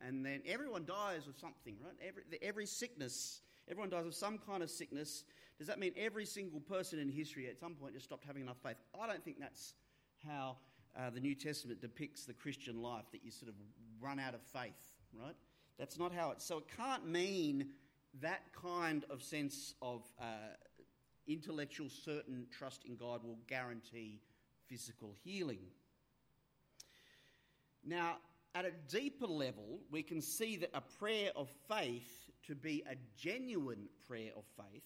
And 0.07 0.25
then 0.25 0.41
everyone 0.47 0.85
dies 0.85 1.27
of 1.27 1.37
something, 1.37 1.75
right? 1.85 1.97
Every, 2.07 2.23
every 2.43 2.67
sickness, 2.67 3.41
everyone 3.69 3.91
dies 3.91 4.07
of 4.07 4.15
some 4.15 4.39
kind 4.39 4.63
of 4.63 4.71
sickness. 4.71 5.25
Does 5.59 5.67
that 5.67 5.81
mean 5.81 5.95
every 5.97 6.27
single 6.27 6.61
person 6.61 7.01
in 7.01 7.09
history 7.09 7.49
at 7.49 7.59
some 7.59 7.75
point 7.75 7.95
just 7.95 8.05
stopped 8.05 8.25
having 8.25 8.43
enough 8.43 8.59
faith? 8.63 8.77
I 9.01 9.09
don't 9.09 9.25
think 9.25 9.41
that's 9.41 9.75
how 10.25 10.59
uh, 10.97 11.11
the 11.11 11.21
New 11.21 11.35
Testament 11.35 11.81
depicts 11.81 12.25
the 12.25 12.35
Christian 12.35 12.83
life, 12.83 13.07
that 13.11 13.25
you 13.25 13.33
sort 13.33 13.49
of 13.49 13.57
run 14.01 14.21
out 14.21 14.35
of 14.35 14.43
faith, 14.43 14.95
right? 15.21 15.35
That's 15.77 15.99
not 15.99 16.13
how 16.13 16.31
it. 16.31 16.41
So 16.41 16.59
it 16.59 16.67
can't 16.77 17.09
mean 17.09 17.71
that 18.21 18.43
kind 18.53 19.05
of 19.11 19.25
sense 19.25 19.75
of 19.83 20.03
uh, 20.21 20.25
intellectual 21.27 21.89
certain 21.89 22.47
trust 22.51 22.85
in 22.85 22.97
God 22.97 23.23
will 23.25 23.39
guarantee 23.49 24.21
physical 24.69 25.15
healing. 25.25 25.61
Now, 27.85 28.17
at 28.55 28.65
a 28.65 28.73
deeper 28.89 29.27
level, 29.27 29.81
we 29.91 30.03
can 30.03 30.21
see 30.21 30.57
that 30.57 30.71
a 30.75 30.81
prayer 30.81 31.31
of 31.37 31.49
faith, 31.69 32.31
to 32.47 32.55
be 32.55 32.83
a 32.91 32.97
genuine 33.17 33.89
prayer 34.09 34.31
of 34.37 34.45
faith, 34.57 34.83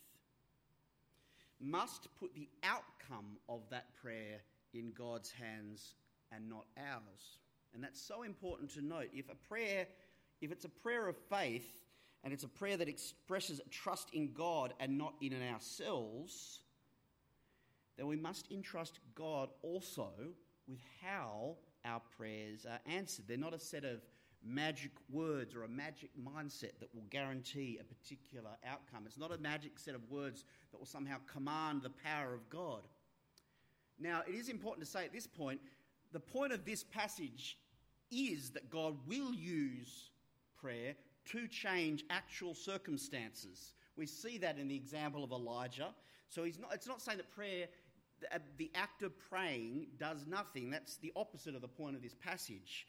must 1.61 2.09
put 2.19 2.35
the 2.35 2.49
outcome 2.63 3.37
of 3.49 3.61
that 3.71 3.95
prayer 4.03 4.41
in 4.75 4.93
God's 4.93 5.31
hands 5.31 5.95
and 6.33 6.49
not 6.49 6.67
ours. 6.77 7.39
And 7.75 7.83
that's 7.83 8.01
so 8.01 8.23
important 8.23 8.71
to 8.75 8.83
note. 8.83 9.11
If 9.13 9.29
a 9.31 9.35
prayer, 9.35 9.87
if 10.41 10.51
it's 10.51 10.65
a 10.65 10.71
prayer 10.71 11.07
of 11.07 11.17
faith, 11.31 11.85
and 12.23 12.33
it's 12.33 12.45
a 12.45 12.49
prayer 12.49 12.77
that 12.77 12.89
expresses 12.89 13.61
trust 13.71 14.11
in 14.13 14.33
God 14.33 14.75
and 14.79 14.99
not 14.99 15.15
in 15.21 15.35
ourselves, 15.53 16.61
then 17.97 18.07
we 18.07 18.17
must 18.17 18.51
entrust 18.51 18.99
God 19.15 19.49
also 19.63 20.11
with 20.69 20.81
how 21.03 21.57
our 21.85 22.01
prayers 22.17 22.67
are 22.67 22.81
answered. 22.91 23.25
They're 23.27 23.37
not 23.37 23.55
a 23.55 23.59
set 23.59 23.85
of 23.85 24.01
magic 24.43 24.93
words 25.11 25.55
or 25.55 25.65
a 25.65 25.69
magic 25.69 26.11
mindset 26.19 26.73
that 26.81 26.95
will 26.95 27.05
guarantee 27.11 27.79
a 27.81 27.85
particular 27.85 28.51
outcome. 28.67 29.05
It's 29.07 29.19
not 29.19 29.33
a 29.33 29.39
magic 29.39 29.79
set 29.79 29.95
of 29.95 30.11
words 30.11 30.45
that 30.71 30.79
will 30.79 30.87
somehow 30.87 31.17
command 31.31 31.83
the 31.83 31.91
power 31.91 32.33
of 32.35 32.49
God. 32.49 32.83
Now, 33.99 34.23
it 34.27 34.35
is 34.35 34.49
important 34.49 34.85
to 34.87 34.91
say 34.91 35.05
at 35.05 35.13
this 35.13 35.27
point 35.27 35.61
the 36.13 36.21
point 36.21 36.53
of 36.53 36.65
this 36.65 36.83
passage 36.83 37.59
is 38.11 38.51
that 38.51 38.71
God 38.71 38.97
will 39.07 39.33
use 39.33 40.11
prayer 40.61 40.95
to 41.33 41.47
change 41.49 42.05
actual 42.11 42.55
circumstances. 42.55 43.75
We 43.97 44.07
see 44.07 44.39
that 44.39 44.59
in 44.59 44.69
the 44.69 44.77
example 44.77 45.25
of 45.25 45.31
Elijah. 45.33 45.89
So 46.29 46.45
he's 46.45 46.59
not, 46.59 46.73
it's 46.75 46.87
not 46.87 47.01
saying 47.03 47.19
that 47.19 47.31
prayer 47.31 47.67
uh, 48.33 48.39
the 48.59 48.71
act 48.75 49.03
of 49.03 49.13
praying 49.31 49.87
does 49.99 50.27
nothing. 50.27 50.71
That's 50.71 50.97
the 50.97 51.13
opposite 51.17 51.55
of 51.55 51.63
the 51.63 51.69
point 51.69 51.97
of 51.97 52.03
this 52.03 52.15
passage. 52.15 52.87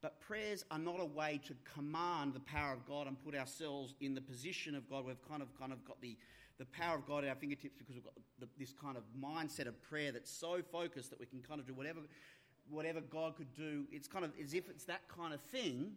But 0.00 0.20
prayers 0.20 0.64
are 0.70 0.78
not 0.78 1.00
a 1.00 1.04
way 1.04 1.40
to 1.46 1.54
command 1.74 2.34
the 2.34 2.40
power 2.40 2.72
of 2.72 2.84
God 2.86 3.06
and 3.06 3.22
put 3.24 3.36
ourselves 3.36 3.94
in 4.00 4.14
the 4.14 4.20
position 4.20 4.74
of 4.74 4.88
God. 4.90 5.04
We've 5.06 5.28
kind 5.28 5.42
of 5.42 5.56
kind 5.58 5.72
of 5.72 5.84
got 5.84 6.00
the, 6.00 6.16
the 6.58 6.64
power 6.66 6.96
of 6.96 7.06
God 7.06 7.24
at 7.24 7.30
our 7.30 7.36
fingertips 7.36 7.76
because 7.78 7.94
we've 7.94 8.04
got 8.04 8.14
the, 8.40 8.48
this 8.58 8.72
kind 8.72 8.96
of 8.96 9.04
mindset 9.20 9.68
of 9.68 9.80
prayer 9.82 10.10
that's 10.10 10.30
so 10.30 10.60
focused 10.72 11.10
that 11.10 11.20
we 11.20 11.26
can 11.26 11.40
kind 11.40 11.60
of 11.60 11.66
do 11.66 11.74
whatever, 11.74 12.00
whatever 12.68 13.00
God 13.00 13.36
could 13.36 13.54
do. 13.54 13.84
It's 13.92 14.08
kind 14.08 14.24
of 14.24 14.32
as 14.42 14.54
if 14.54 14.68
it's 14.68 14.84
that 14.86 15.02
kind 15.08 15.32
of 15.32 15.40
thing. 15.40 15.92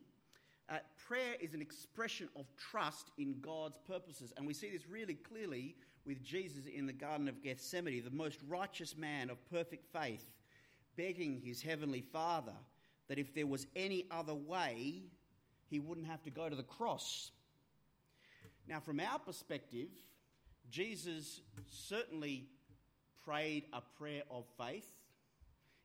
Uh, 0.68 0.78
prayer 1.08 1.36
is 1.40 1.54
an 1.54 1.62
expression 1.62 2.28
of 2.36 2.46
trust 2.58 3.12
in 3.18 3.40
God's 3.40 3.78
purposes. 3.88 4.34
And 4.36 4.48
we 4.48 4.54
see 4.54 4.70
this 4.72 4.88
really 4.90 5.14
clearly 5.14 5.76
with 6.06 6.24
Jesus 6.24 6.66
in 6.66 6.86
the 6.86 6.94
Garden 6.94 7.28
of 7.28 7.44
Gethsemane, 7.44 8.04
the 8.04 8.10
most 8.10 8.40
righteous 8.48 8.98
man 8.98 9.30
of 9.30 9.38
perfect 9.50 9.86
faith, 9.92 10.32
begging 10.96 11.42
his 11.44 11.62
heavenly 11.62 12.02
Father 12.02 12.54
that 13.08 13.20
if 13.20 13.34
there 13.34 13.48
was 13.48 13.68
any 13.76 14.06
other 14.10 14.34
way, 14.34 15.04
he 15.70 15.80
wouldn't 15.80 16.08
have 16.08 16.24
to 16.24 16.30
go 16.30 16.50
to 16.50 16.56
the 16.56 16.64
cross. 16.64 17.32
Now, 18.68 18.80
from 18.80 19.00
our 19.00 19.20
perspective, 19.20 19.90
Jesus 20.70 21.42
certainly 21.70 22.48
prayed 23.24 23.66
a 23.74 23.82
prayer 23.98 24.24
of 24.32 24.46
faith 24.58 24.88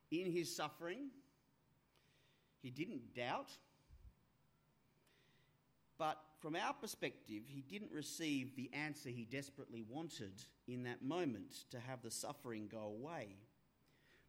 in 0.09 0.31
his 0.31 0.55
suffering. 0.55 1.09
He 2.61 2.69
didn't 2.69 3.15
doubt. 3.15 3.49
But 6.01 6.17
from 6.39 6.55
our 6.55 6.73
perspective, 6.73 7.43
he 7.45 7.61
didn't 7.61 7.91
receive 7.91 8.55
the 8.55 8.71
answer 8.73 9.09
he 9.09 9.23
desperately 9.23 9.83
wanted 9.87 10.43
in 10.67 10.81
that 10.85 11.03
moment 11.03 11.65
to 11.69 11.79
have 11.79 12.01
the 12.01 12.09
suffering 12.09 12.67
go 12.67 12.79
away. 12.99 13.35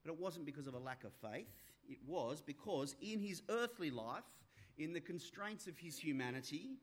But 0.04 0.12
it 0.12 0.20
wasn't 0.20 0.44
because 0.44 0.66
of 0.66 0.74
a 0.74 0.78
lack 0.78 1.02
of 1.04 1.14
faith, 1.14 1.48
it 1.88 1.96
was 2.06 2.42
because 2.42 2.94
in 3.00 3.20
his 3.20 3.40
earthly 3.48 3.90
life, 3.90 4.28
in 4.76 4.92
the 4.92 5.00
constraints 5.00 5.66
of 5.66 5.78
his 5.78 5.96
humanity, 5.96 6.76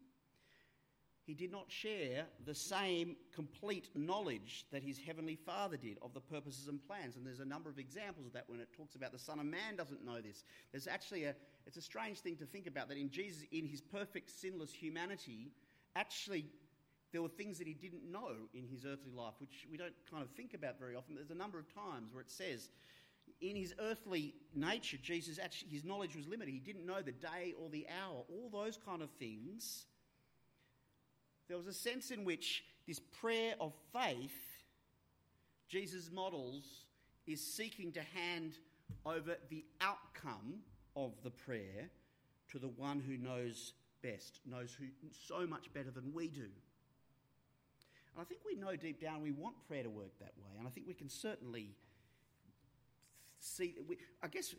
he 1.29 1.35
did 1.35 1.51
not 1.51 1.65
share 1.67 2.25
the 2.47 2.55
same 2.55 3.15
complete 3.35 3.87
knowledge 3.93 4.65
that 4.71 4.81
his 4.81 4.97
heavenly 4.97 5.35
Father 5.35 5.77
did 5.77 5.99
of 6.01 6.11
the 6.15 6.19
purposes 6.19 6.67
and 6.67 6.83
plans. 6.87 7.17
And 7.17 7.23
there's 7.23 7.39
a 7.39 7.45
number 7.45 7.69
of 7.69 7.77
examples 7.77 8.25
of 8.25 8.33
that 8.33 8.45
when 8.47 8.59
it 8.59 8.69
talks 8.75 8.95
about 8.95 9.11
the 9.11 9.19
Son 9.19 9.39
of 9.39 9.45
Man 9.45 9.75
doesn't 9.77 10.03
know 10.03 10.21
this. 10.21 10.43
There's 10.71 10.87
actually 10.87 11.25
a, 11.25 11.35
it's 11.67 11.77
a 11.77 11.83
strange 11.83 12.21
thing 12.21 12.35
to 12.37 12.45
think 12.45 12.65
about 12.65 12.89
that 12.89 12.97
in 12.97 13.11
Jesus, 13.11 13.43
in 13.51 13.67
his 13.67 13.79
perfect 13.79 14.31
sinless 14.31 14.73
humanity, 14.73 15.51
actually 15.95 16.47
there 17.11 17.21
were 17.21 17.29
things 17.29 17.59
that 17.59 17.67
he 17.67 17.75
didn't 17.75 18.11
know 18.11 18.33
in 18.55 18.65
his 18.65 18.83
earthly 18.83 19.11
life, 19.15 19.35
which 19.37 19.67
we 19.69 19.77
don't 19.77 19.93
kind 20.09 20.23
of 20.23 20.31
think 20.31 20.55
about 20.55 20.79
very 20.79 20.95
often. 20.95 21.13
There's 21.13 21.29
a 21.29 21.35
number 21.35 21.59
of 21.59 21.71
times 21.71 22.11
where 22.11 22.21
it 22.21 22.31
says, 22.31 22.69
in 23.39 23.55
his 23.55 23.75
earthly 23.79 24.33
nature, 24.55 24.97
Jesus 24.99 25.37
actually, 25.37 25.69
his 25.69 25.83
knowledge 25.83 26.15
was 26.15 26.27
limited. 26.27 26.51
He 26.51 26.59
didn't 26.59 26.87
know 26.87 27.03
the 27.03 27.11
day 27.11 27.53
or 27.61 27.69
the 27.69 27.85
hour, 28.01 28.23
all 28.29 28.49
those 28.51 28.79
kind 28.83 29.03
of 29.03 29.11
things 29.19 29.85
there 31.49 31.57
was 31.57 31.67
a 31.67 31.73
sense 31.73 32.11
in 32.11 32.23
which 32.23 32.63
this 32.87 32.99
prayer 32.99 33.55
of 33.59 33.73
faith, 33.91 34.39
Jesus 35.67 36.11
models, 36.13 36.85
is 37.27 37.41
seeking 37.41 37.91
to 37.93 38.01
hand 38.01 38.53
over 39.05 39.35
the 39.49 39.65
outcome 39.81 40.59
of 40.95 41.11
the 41.23 41.31
prayer 41.31 41.89
to 42.51 42.59
the 42.59 42.67
one 42.67 42.99
who 42.99 43.17
knows 43.17 43.73
best, 44.01 44.39
knows 44.45 44.75
who 44.79 44.85
so 45.27 45.45
much 45.45 45.73
better 45.73 45.91
than 45.91 46.13
we 46.13 46.27
do. 46.27 46.41
And 46.41 48.21
I 48.21 48.23
think 48.23 48.41
we 48.45 48.55
know 48.55 48.75
deep 48.75 49.01
down 49.01 49.21
we 49.21 49.31
want 49.31 49.55
prayer 49.67 49.83
to 49.83 49.89
work 49.89 50.17
that 50.19 50.33
way, 50.37 50.57
and 50.57 50.67
I 50.67 50.71
think 50.71 50.87
we 50.87 50.93
can 50.93 51.09
certainly 51.09 51.71
see. 53.39 53.75
We, 53.87 53.97
I 54.21 54.27
guess 54.27 54.53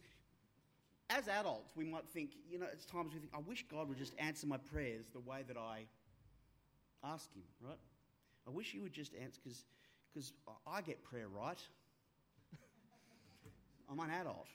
as 1.08 1.28
adults, 1.28 1.72
we 1.76 1.84
might 1.84 2.08
think, 2.08 2.32
you 2.48 2.58
know, 2.58 2.66
at 2.66 2.86
times 2.88 3.12
we 3.12 3.20
think, 3.20 3.32
I 3.34 3.40
wish 3.40 3.64
God 3.68 3.88
would 3.88 3.98
just 3.98 4.14
answer 4.18 4.46
my 4.46 4.56
prayers 4.56 5.06
the 5.12 5.20
way 5.20 5.44
that 5.48 5.56
I 5.56 5.86
Ask 7.04 7.32
him, 7.34 7.42
right? 7.60 7.78
I 8.46 8.50
wish 8.50 8.74
you 8.74 8.82
would 8.82 8.92
just 8.92 9.12
answer 9.14 9.40
because 9.42 10.32
I 10.66 10.80
get 10.80 11.02
prayer 11.02 11.28
right. 11.28 11.60
I'm 13.90 13.98
an 13.98 14.10
adult. 14.10 14.46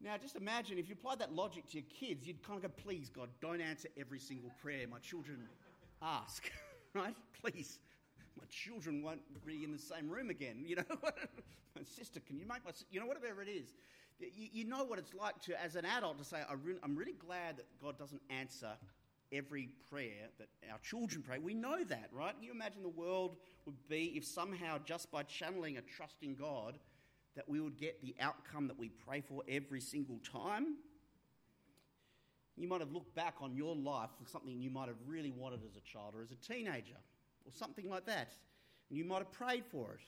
Now, 0.00 0.16
just 0.16 0.36
imagine 0.36 0.78
if 0.78 0.88
you 0.88 0.94
applied 0.94 1.18
that 1.18 1.34
logic 1.34 1.68
to 1.70 1.78
your 1.78 1.86
kids, 1.90 2.26
you'd 2.26 2.42
kind 2.42 2.56
of 2.56 2.62
go, 2.62 2.82
please, 2.82 3.10
God, 3.10 3.28
don't 3.40 3.60
answer 3.60 3.88
every 3.98 4.20
single 4.20 4.50
prayer 4.62 4.86
my 4.88 4.98
children 5.00 5.48
ask, 6.00 6.50
right? 6.94 7.14
Please. 7.42 7.80
My 8.38 8.44
children 8.48 9.02
won't 9.02 9.20
be 9.44 9.64
in 9.64 9.72
the 9.72 9.78
same 9.78 10.08
room 10.08 10.30
again. 10.30 10.62
You 10.64 10.76
know, 10.76 10.84
my 11.02 11.82
sister, 11.82 12.20
can 12.20 12.38
you 12.38 12.46
make 12.46 12.64
my, 12.64 12.70
you 12.92 13.00
know, 13.00 13.06
whatever 13.06 13.42
it 13.42 13.48
is. 13.48 13.74
You, 14.20 14.48
you 14.52 14.64
know 14.64 14.84
what 14.84 15.00
it's 15.00 15.14
like 15.14 15.40
to, 15.42 15.60
as 15.60 15.74
an 15.74 15.84
adult, 15.84 16.18
to 16.18 16.24
say, 16.24 16.38
I'm 16.48 16.96
really 16.96 17.14
glad 17.14 17.56
that 17.56 17.66
God 17.82 17.98
doesn't 17.98 18.22
answer 18.30 18.70
every 19.32 19.68
prayer 19.90 20.28
that 20.38 20.48
our 20.70 20.78
children 20.78 21.22
pray. 21.22 21.38
We 21.38 21.54
know 21.54 21.84
that, 21.84 22.08
right? 22.12 22.34
Can 22.34 22.42
you 22.42 22.52
imagine 22.52 22.82
the 22.82 22.88
world 22.88 23.36
would 23.66 23.76
be 23.88 24.14
if 24.16 24.24
somehow, 24.24 24.78
just 24.84 25.10
by 25.10 25.22
channeling 25.22 25.76
a 25.76 25.82
trust 25.82 26.16
in 26.22 26.34
God, 26.34 26.78
that 27.36 27.48
we 27.48 27.60
would 27.60 27.78
get 27.78 28.02
the 28.02 28.14
outcome 28.20 28.66
that 28.68 28.78
we 28.78 28.88
pray 28.88 29.20
for 29.20 29.42
every 29.48 29.80
single 29.80 30.18
time? 30.18 30.76
You 32.56 32.66
might 32.66 32.80
have 32.80 32.92
looked 32.92 33.14
back 33.14 33.36
on 33.40 33.54
your 33.54 33.76
life 33.76 34.10
for 34.20 34.28
something 34.28 34.58
you 34.60 34.70
might 34.70 34.88
have 34.88 34.96
really 35.06 35.30
wanted 35.30 35.60
as 35.64 35.76
a 35.76 35.80
child 35.80 36.14
or 36.16 36.22
as 36.22 36.32
a 36.32 36.36
teenager 36.36 36.96
or 37.46 37.52
something 37.52 37.88
like 37.88 38.06
that. 38.06 38.32
And 38.90 38.98
you 38.98 39.04
might 39.04 39.18
have 39.18 39.32
prayed 39.32 39.64
for 39.64 39.92
it. 39.94 40.00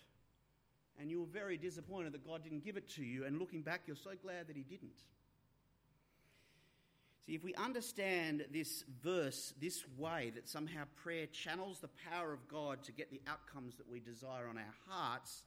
And 1.00 1.10
you 1.10 1.20
were 1.20 1.26
very 1.26 1.56
disappointed 1.56 2.12
that 2.12 2.26
God 2.26 2.42
didn't 2.42 2.64
give 2.64 2.76
it 2.76 2.88
to 2.96 3.04
you. 3.04 3.24
And 3.24 3.38
looking 3.38 3.62
back, 3.62 3.82
you're 3.86 3.96
so 3.96 4.10
glad 4.20 4.48
that 4.48 4.56
He 4.56 4.62
didn't. 4.62 5.04
See, 7.30 7.36
if 7.36 7.44
we 7.44 7.54
understand 7.54 8.44
this 8.52 8.82
verse 9.04 9.54
this 9.60 9.84
way, 9.96 10.32
that 10.34 10.48
somehow 10.48 10.82
prayer 11.00 11.26
channels 11.26 11.78
the 11.78 11.90
power 12.10 12.32
of 12.32 12.48
God 12.48 12.82
to 12.82 12.90
get 12.90 13.08
the 13.12 13.20
outcomes 13.28 13.76
that 13.76 13.88
we 13.88 14.00
desire 14.00 14.48
on 14.48 14.58
our 14.58 14.74
hearts, 14.88 15.44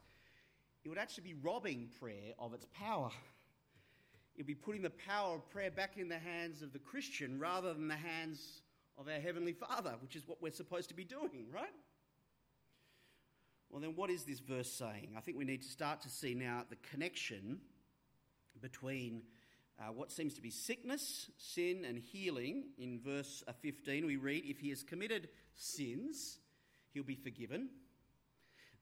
it 0.86 0.88
would 0.88 0.98
actually 0.98 1.26
be 1.26 1.34
robbing 1.44 1.90
prayer 2.00 2.36
of 2.40 2.54
its 2.54 2.66
power. 2.74 3.10
It'd 4.36 4.48
be 4.48 4.56
putting 4.56 4.82
the 4.82 4.92
power 4.92 5.36
of 5.36 5.50
prayer 5.50 5.72
back 5.72 5.98
in 5.98 6.08
the 6.08 6.20
hands 6.20 6.62
of 6.62 6.72
the 6.72 6.80
Christian 6.80 7.38
rather 7.38 7.74
than 7.74 7.90
the 7.90 7.96
hands 7.96 8.62
of 8.98 9.10
our 9.10 9.20
Heavenly 9.20 9.52
Father, 9.52 9.96
which 10.02 10.16
is 10.16 10.26
what 10.26 10.42
we're 10.42 10.54
supposed 10.54 10.88
to 10.88 10.96
be 10.96 11.04
doing, 11.04 11.48
right? 11.54 11.68
Well, 13.70 13.82
then, 13.82 13.98
what 13.98 14.10
is 14.10 14.24
this 14.24 14.40
verse 14.40 14.72
saying? 14.72 15.16
I 15.18 15.20
think 15.20 15.38
we 15.38 15.44
need 15.44 15.64
to 15.64 15.70
start 15.70 16.00
to 16.04 16.10
see 16.10 16.34
now 16.34 16.64
the 16.70 16.78
connection 16.78 17.60
between 18.62 19.24
uh, 19.80 19.92
what 19.92 20.12
seems 20.12 20.34
to 20.36 20.42
be 20.42 20.50
sickness, 20.50 21.30
sin, 21.38 21.86
and 21.86 21.98
healing. 21.98 22.66
In 22.78 23.00
verse 23.00 23.44
uh, 23.48 23.54
15, 23.62 24.06
we 24.06 24.18
read, 24.18 24.44
If 24.46 24.60
he 24.60 24.70
has 24.70 24.84
committed 24.84 25.30
sins, 25.56 26.40
he'll 26.94 27.04
be 27.04 27.16
forgiven. 27.16 27.70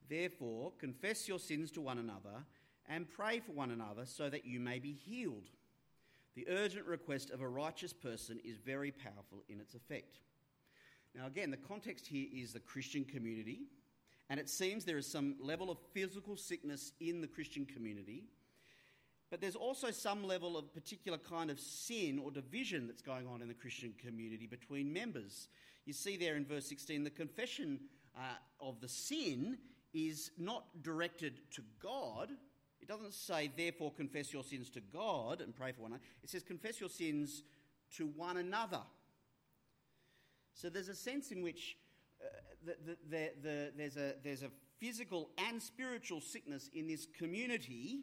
Therefore, 0.09 0.73
confess 0.79 1.27
your 1.27 1.39
sins 1.39 1.71
to 1.71 1.81
one 1.81 1.97
another 1.97 2.45
and 2.89 3.09
pray 3.09 3.39
for 3.39 3.53
one 3.53 3.71
another 3.71 4.05
so 4.05 4.29
that 4.29 4.45
you 4.45 4.59
may 4.59 4.79
be 4.79 4.91
healed. 4.91 5.49
The 6.35 6.47
urgent 6.49 6.85
request 6.85 7.29
of 7.31 7.41
a 7.41 7.47
righteous 7.47 7.93
person 7.93 8.39
is 8.43 8.57
very 8.57 8.91
powerful 8.91 9.43
in 9.49 9.59
its 9.59 9.73
effect. 9.73 10.19
Now, 11.15 11.27
again, 11.27 11.51
the 11.51 11.57
context 11.57 12.07
here 12.07 12.27
is 12.33 12.53
the 12.53 12.59
Christian 12.59 13.03
community, 13.03 13.61
and 14.29 14.39
it 14.39 14.49
seems 14.49 14.85
there 14.85 14.97
is 14.97 15.11
some 15.11 15.35
level 15.41 15.69
of 15.69 15.77
physical 15.93 16.37
sickness 16.37 16.93
in 17.01 17.19
the 17.19 17.27
Christian 17.27 17.65
community, 17.65 18.23
but 19.31 19.41
there's 19.41 19.55
also 19.55 19.89
some 19.89 20.23
level 20.25 20.57
of 20.57 20.73
particular 20.73 21.17
kind 21.17 21.49
of 21.49 21.59
sin 21.59 22.19
or 22.23 22.29
division 22.29 22.85
that's 22.85 23.01
going 23.01 23.25
on 23.25 23.41
in 23.41 23.47
the 23.47 23.53
Christian 23.53 23.93
community 24.05 24.45
between 24.45 24.93
members. 24.93 25.47
You 25.85 25.93
see 25.93 26.17
there 26.17 26.35
in 26.35 26.45
verse 26.45 26.67
16, 26.67 27.03
the 27.05 27.09
confession 27.09 27.79
uh, 28.15 28.35
of 28.59 28.81
the 28.81 28.89
sin 28.89 29.57
is 29.93 30.31
not 30.37 30.83
directed 30.83 31.39
to 31.51 31.63
God, 31.81 32.29
it 32.81 32.87
doesn't 32.87 33.13
say, 33.13 33.51
therefore, 33.55 33.91
confess 33.91 34.33
your 34.33 34.43
sins 34.43 34.69
to 34.71 34.81
God 34.81 35.41
and 35.41 35.55
pray 35.55 35.71
for 35.71 35.83
one 35.83 35.91
another. 35.91 36.03
It 36.23 36.29
says, 36.29 36.43
confess 36.43 36.79
your 36.79 36.89
sins 36.89 37.43
to 37.97 38.07
one 38.07 38.37
another. 38.37 38.81
So 40.53 40.69
there's 40.69 40.89
a 40.89 40.95
sense 40.95 41.31
in 41.31 41.41
which 41.41 41.77
uh, 42.21 42.27
the, 42.65 42.97
the, 43.09 43.31
the, 43.41 43.71
there's, 43.77 43.97
a, 43.97 44.15
there's 44.23 44.43
a 44.43 44.49
physical 44.79 45.29
and 45.37 45.61
spiritual 45.61 46.21
sickness 46.21 46.69
in 46.73 46.87
this 46.87 47.07
community. 47.17 47.99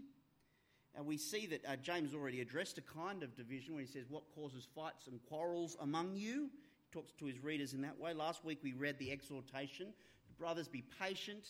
And 0.96 1.06
we 1.06 1.16
see 1.16 1.46
that 1.46 1.64
uh, 1.66 1.76
James 1.76 2.14
already 2.14 2.40
addressed 2.40 2.78
a 2.78 2.82
kind 2.82 3.22
of 3.22 3.36
division 3.36 3.74
when 3.74 3.84
he 3.84 3.90
says, 3.90 4.06
What 4.08 4.24
causes 4.34 4.66
fights 4.74 5.06
and 5.06 5.20
quarrels 5.28 5.76
among 5.80 6.14
you? 6.14 6.50
He 6.90 6.92
talks 6.92 7.12
to 7.12 7.26
his 7.26 7.42
readers 7.42 7.74
in 7.74 7.82
that 7.82 7.98
way. 7.98 8.14
Last 8.14 8.44
week 8.44 8.58
we 8.62 8.72
read 8.72 8.98
the 8.98 9.12
exhortation 9.12 9.92
Brothers, 10.38 10.68
be 10.68 10.84
patient 11.00 11.48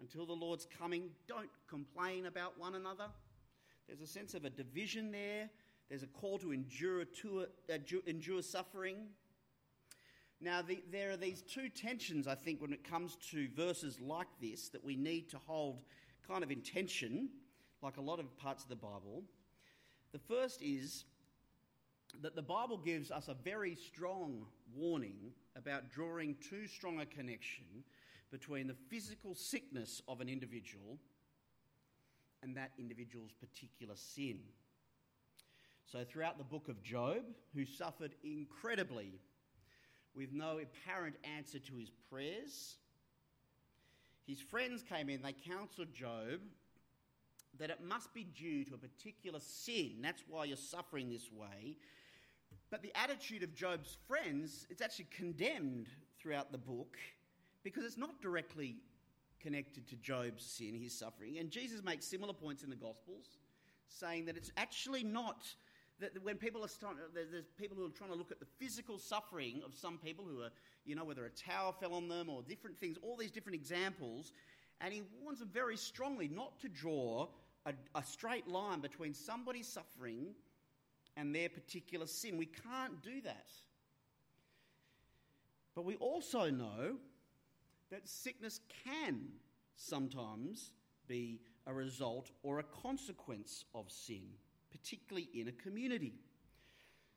until 0.00 0.24
the 0.24 0.32
Lord's 0.32 0.66
coming. 0.78 1.10
Don't 1.28 1.50
complain 1.68 2.26
about 2.26 2.58
one 2.58 2.74
another. 2.74 3.08
There's 3.86 4.00
a 4.00 4.06
sense 4.06 4.32
of 4.32 4.46
a 4.46 4.50
division 4.50 5.12
there. 5.12 5.50
There's 5.90 6.02
a 6.02 6.08
call 6.08 6.38
to 6.38 6.52
endure, 6.52 7.04
to, 7.04 7.46
uh, 7.70 7.78
endure 8.06 8.40
suffering. 8.40 8.96
Now, 10.40 10.62
the, 10.62 10.82
there 10.90 11.10
are 11.10 11.16
these 11.16 11.42
two 11.42 11.68
tensions, 11.68 12.26
I 12.26 12.34
think, 12.34 12.62
when 12.62 12.72
it 12.72 12.88
comes 12.88 13.16
to 13.30 13.48
verses 13.54 14.00
like 14.00 14.28
this 14.40 14.70
that 14.70 14.82
we 14.82 14.96
need 14.96 15.28
to 15.30 15.38
hold 15.46 15.82
kind 16.26 16.42
of 16.42 16.50
in 16.50 16.62
tension, 16.62 17.28
like 17.84 17.98
a 17.98 18.00
lot 18.00 18.18
of 18.18 18.34
parts 18.38 18.62
of 18.62 18.70
the 18.70 18.76
Bible. 18.76 19.22
The 20.12 20.18
first 20.18 20.62
is 20.62 21.04
that 22.22 22.34
the 22.34 22.42
Bible 22.42 22.78
gives 22.78 23.10
us 23.10 23.28
a 23.28 23.34
very 23.34 23.74
strong 23.74 24.46
warning 24.74 25.32
about 25.54 25.90
drawing 25.90 26.36
too 26.48 26.66
strong 26.66 27.00
a 27.00 27.06
connection 27.06 27.84
between 28.30 28.68
the 28.68 28.76
physical 28.88 29.34
sickness 29.34 30.00
of 30.08 30.22
an 30.22 30.30
individual 30.30 30.98
and 32.42 32.56
that 32.56 32.70
individual's 32.78 33.32
particular 33.32 33.94
sin. 33.96 34.38
So, 35.84 36.04
throughout 36.04 36.38
the 36.38 36.44
book 36.44 36.68
of 36.68 36.82
Job, 36.82 37.22
who 37.54 37.66
suffered 37.66 38.14
incredibly 38.24 39.20
with 40.16 40.32
no 40.32 40.58
apparent 40.58 41.16
answer 41.36 41.58
to 41.58 41.76
his 41.76 41.90
prayers, 42.10 42.76
his 44.26 44.40
friends 44.40 44.82
came 44.82 45.10
in, 45.10 45.20
they 45.20 45.34
counseled 45.46 45.92
Job 45.92 46.40
that 47.58 47.70
it 47.70 47.80
must 47.82 48.12
be 48.12 48.24
due 48.24 48.64
to 48.64 48.74
a 48.74 48.78
particular 48.78 49.40
sin. 49.40 49.96
That's 50.02 50.22
why 50.28 50.44
you're 50.44 50.56
suffering 50.56 51.10
this 51.10 51.30
way. 51.32 51.76
But 52.70 52.82
the 52.82 52.92
attitude 52.98 53.42
of 53.42 53.54
Job's 53.54 53.96
friends, 54.08 54.66
it's 54.70 54.82
actually 54.82 55.06
condemned 55.16 55.88
throughout 56.18 56.50
the 56.50 56.58
book 56.58 56.96
because 57.62 57.84
it's 57.84 57.98
not 57.98 58.20
directly 58.20 58.76
connected 59.40 59.86
to 59.88 59.96
Job's 59.96 60.44
sin, 60.44 60.74
his 60.74 60.98
suffering. 60.98 61.38
And 61.38 61.50
Jesus 61.50 61.82
makes 61.82 62.06
similar 62.06 62.32
points 62.32 62.62
in 62.62 62.70
the 62.70 62.76
Gospels, 62.76 63.38
saying 63.88 64.24
that 64.26 64.36
it's 64.36 64.50
actually 64.56 65.04
not 65.04 65.46
that 66.00 66.10
when 66.24 66.36
people 66.36 66.64
are 66.64 66.68
there's 67.14 67.44
people 67.56 67.76
who 67.76 67.86
are 67.86 67.90
trying 67.90 68.10
to 68.10 68.16
look 68.16 68.32
at 68.32 68.40
the 68.40 68.46
physical 68.58 68.98
suffering 68.98 69.62
of 69.64 69.74
some 69.74 69.98
people 69.98 70.24
who 70.24 70.42
are, 70.42 70.50
you 70.84 70.96
know, 70.96 71.04
whether 71.04 71.24
a 71.26 71.30
tower 71.30 71.72
fell 71.78 71.94
on 71.94 72.08
them 72.08 72.28
or 72.28 72.42
different 72.42 72.78
things, 72.78 72.96
all 73.02 73.16
these 73.16 73.30
different 73.30 73.54
examples, 73.54 74.32
and 74.80 74.92
he 74.92 75.02
warns 75.22 75.38
them 75.38 75.48
very 75.52 75.76
strongly 75.76 76.26
not 76.26 76.58
to 76.60 76.68
draw 76.68 77.28
a, 77.66 77.72
a 77.94 78.02
straight 78.02 78.46
line 78.48 78.80
between 78.80 79.14
somebody's 79.14 79.68
suffering 79.68 80.34
and 81.16 81.34
their 81.34 81.48
particular 81.48 82.06
sin. 82.06 82.36
We 82.36 82.46
can't 82.46 83.02
do 83.02 83.20
that. 83.22 83.50
But 85.74 85.84
we 85.84 85.96
also 85.96 86.50
know 86.50 86.96
that 87.90 88.08
sickness 88.08 88.60
can 88.84 89.20
sometimes 89.76 90.72
be 91.08 91.40
a 91.66 91.72
result 91.72 92.30
or 92.42 92.58
a 92.58 92.62
consequence 92.62 93.64
of 93.74 93.90
sin, 93.90 94.22
particularly 94.70 95.28
in 95.34 95.48
a 95.48 95.52
community. 95.52 96.14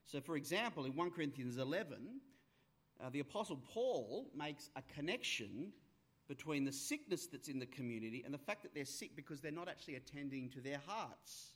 So, 0.05 0.21
for 0.21 0.38
example, 0.38 0.86
in 0.86 0.95
1 0.95 1.12
Corinthians 1.12 1.57
11, 1.57 1.97
uh, 2.99 3.10
the 3.10 3.19
Apostle 3.19 3.57
Paul 3.57 4.29
makes 4.36 4.69
a 4.75 4.81
connection 4.95 5.71
between 6.28 6.66
the 6.66 6.72
sickness 6.72 7.28
that's 7.28 7.48
in 7.48 7.60
the 7.60 7.66
community 7.66 8.24
and 8.26 8.34
the 8.34 8.38
fact 8.38 8.63
that 8.63 8.74
they're 8.74 8.86
sick 8.86 9.16
because 9.16 9.40
they're 9.40 9.52
not 9.52 9.70
actually 9.70 9.96
attending 9.96 10.50
to 10.50 10.62
their 10.62 10.80
hearts. 10.86 11.54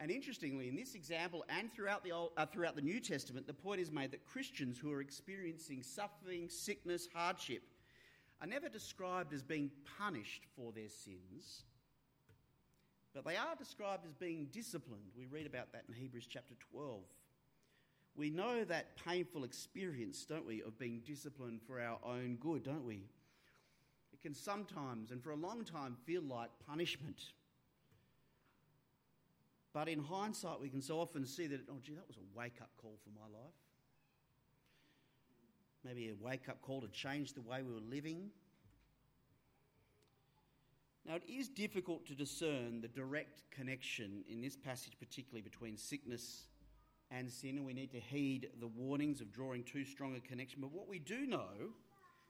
And 0.00 0.10
interestingly, 0.10 0.68
in 0.68 0.76
this 0.76 0.94
example 0.94 1.44
and 1.48 1.72
throughout 1.72 2.04
the, 2.04 2.12
Old, 2.12 2.30
uh, 2.36 2.46
throughout 2.46 2.76
the 2.76 2.82
New 2.82 3.00
Testament, 3.00 3.46
the 3.46 3.54
point 3.54 3.80
is 3.80 3.90
made 3.90 4.12
that 4.12 4.24
Christians 4.24 4.78
who 4.78 4.92
are 4.92 5.00
experiencing 5.00 5.82
suffering, 5.82 6.48
sickness, 6.48 7.08
hardship 7.12 7.62
are 8.40 8.46
never 8.46 8.68
described 8.68 9.32
as 9.32 9.42
being 9.42 9.70
punished 9.98 10.44
for 10.54 10.70
their 10.70 10.88
sins, 10.88 11.64
but 13.12 13.24
they 13.24 13.36
are 13.36 13.56
described 13.56 14.04
as 14.06 14.12
being 14.12 14.46
disciplined. 14.52 15.10
We 15.16 15.26
read 15.26 15.46
about 15.46 15.72
that 15.72 15.84
in 15.88 15.94
Hebrews 15.94 16.28
chapter 16.28 16.54
12. 16.70 17.00
We 18.18 18.30
know 18.30 18.64
that 18.64 18.96
painful 19.06 19.44
experience, 19.44 20.26
don't 20.28 20.44
we, 20.44 20.60
of 20.62 20.76
being 20.76 21.02
disciplined 21.06 21.60
for 21.64 21.80
our 21.80 22.00
own 22.02 22.36
good, 22.40 22.64
don't 22.64 22.84
we? 22.84 23.04
It 24.12 24.20
can 24.20 24.34
sometimes 24.34 25.12
and 25.12 25.22
for 25.22 25.30
a 25.30 25.36
long 25.36 25.64
time 25.64 25.96
feel 26.04 26.22
like 26.22 26.50
punishment. 26.66 27.22
But 29.72 29.88
in 29.88 30.00
hindsight, 30.00 30.60
we 30.60 30.68
can 30.68 30.82
so 30.82 30.98
often 30.98 31.24
see 31.24 31.46
that, 31.46 31.60
oh, 31.70 31.76
gee, 31.80 31.94
that 31.94 32.08
was 32.08 32.16
a 32.16 32.36
wake 32.36 32.60
up 32.60 32.70
call 32.76 32.98
for 33.04 33.10
my 33.10 33.38
life. 33.38 33.54
Maybe 35.84 36.08
a 36.08 36.14
wake 36.20 36.48
up 36.48 36.60
call 36.60 36.80
to 36.80 36.88
change 36.88 37.34
the 37.34 37.40
way 37.42 37.62
we 37.62 37.72
were 37.72 37.78
living. 37.78 38.30
Now, 41.06 41.14
it 41.14 41.22
is 41.28 41.48
difficult 41.48 42.04
to 42.06 42.16
discern 42.16 42.80
the 42.80 42.88
direct 42.88 43.44
connection 43.52 44.24
in 44.28 44.40
this 44.40 44.56
passage, 44.56 44.94
particularly 44.98 45.42
between 45.42 45.76
sickness 45.76 46.47
and 47.10 47.30
sin, 47.30 47.56
and 47.56 47.66
we 47.66 47.72
need 47.72 47.92
to 47.92 48.00
heed 48.00 48.48
the 48.60 48.66
warnings 48.66 49.20
of 49.20 49.32
drawing 49.32 49.62
too 49.64 49.84
strong 49.84 50.14
a 50.16 50.20
connection. 50.20 50.60
But 50.60 50.72
what 50.72 50.88
we 50.88 50.98
do 50.98 51.26
know, 51.26 51.72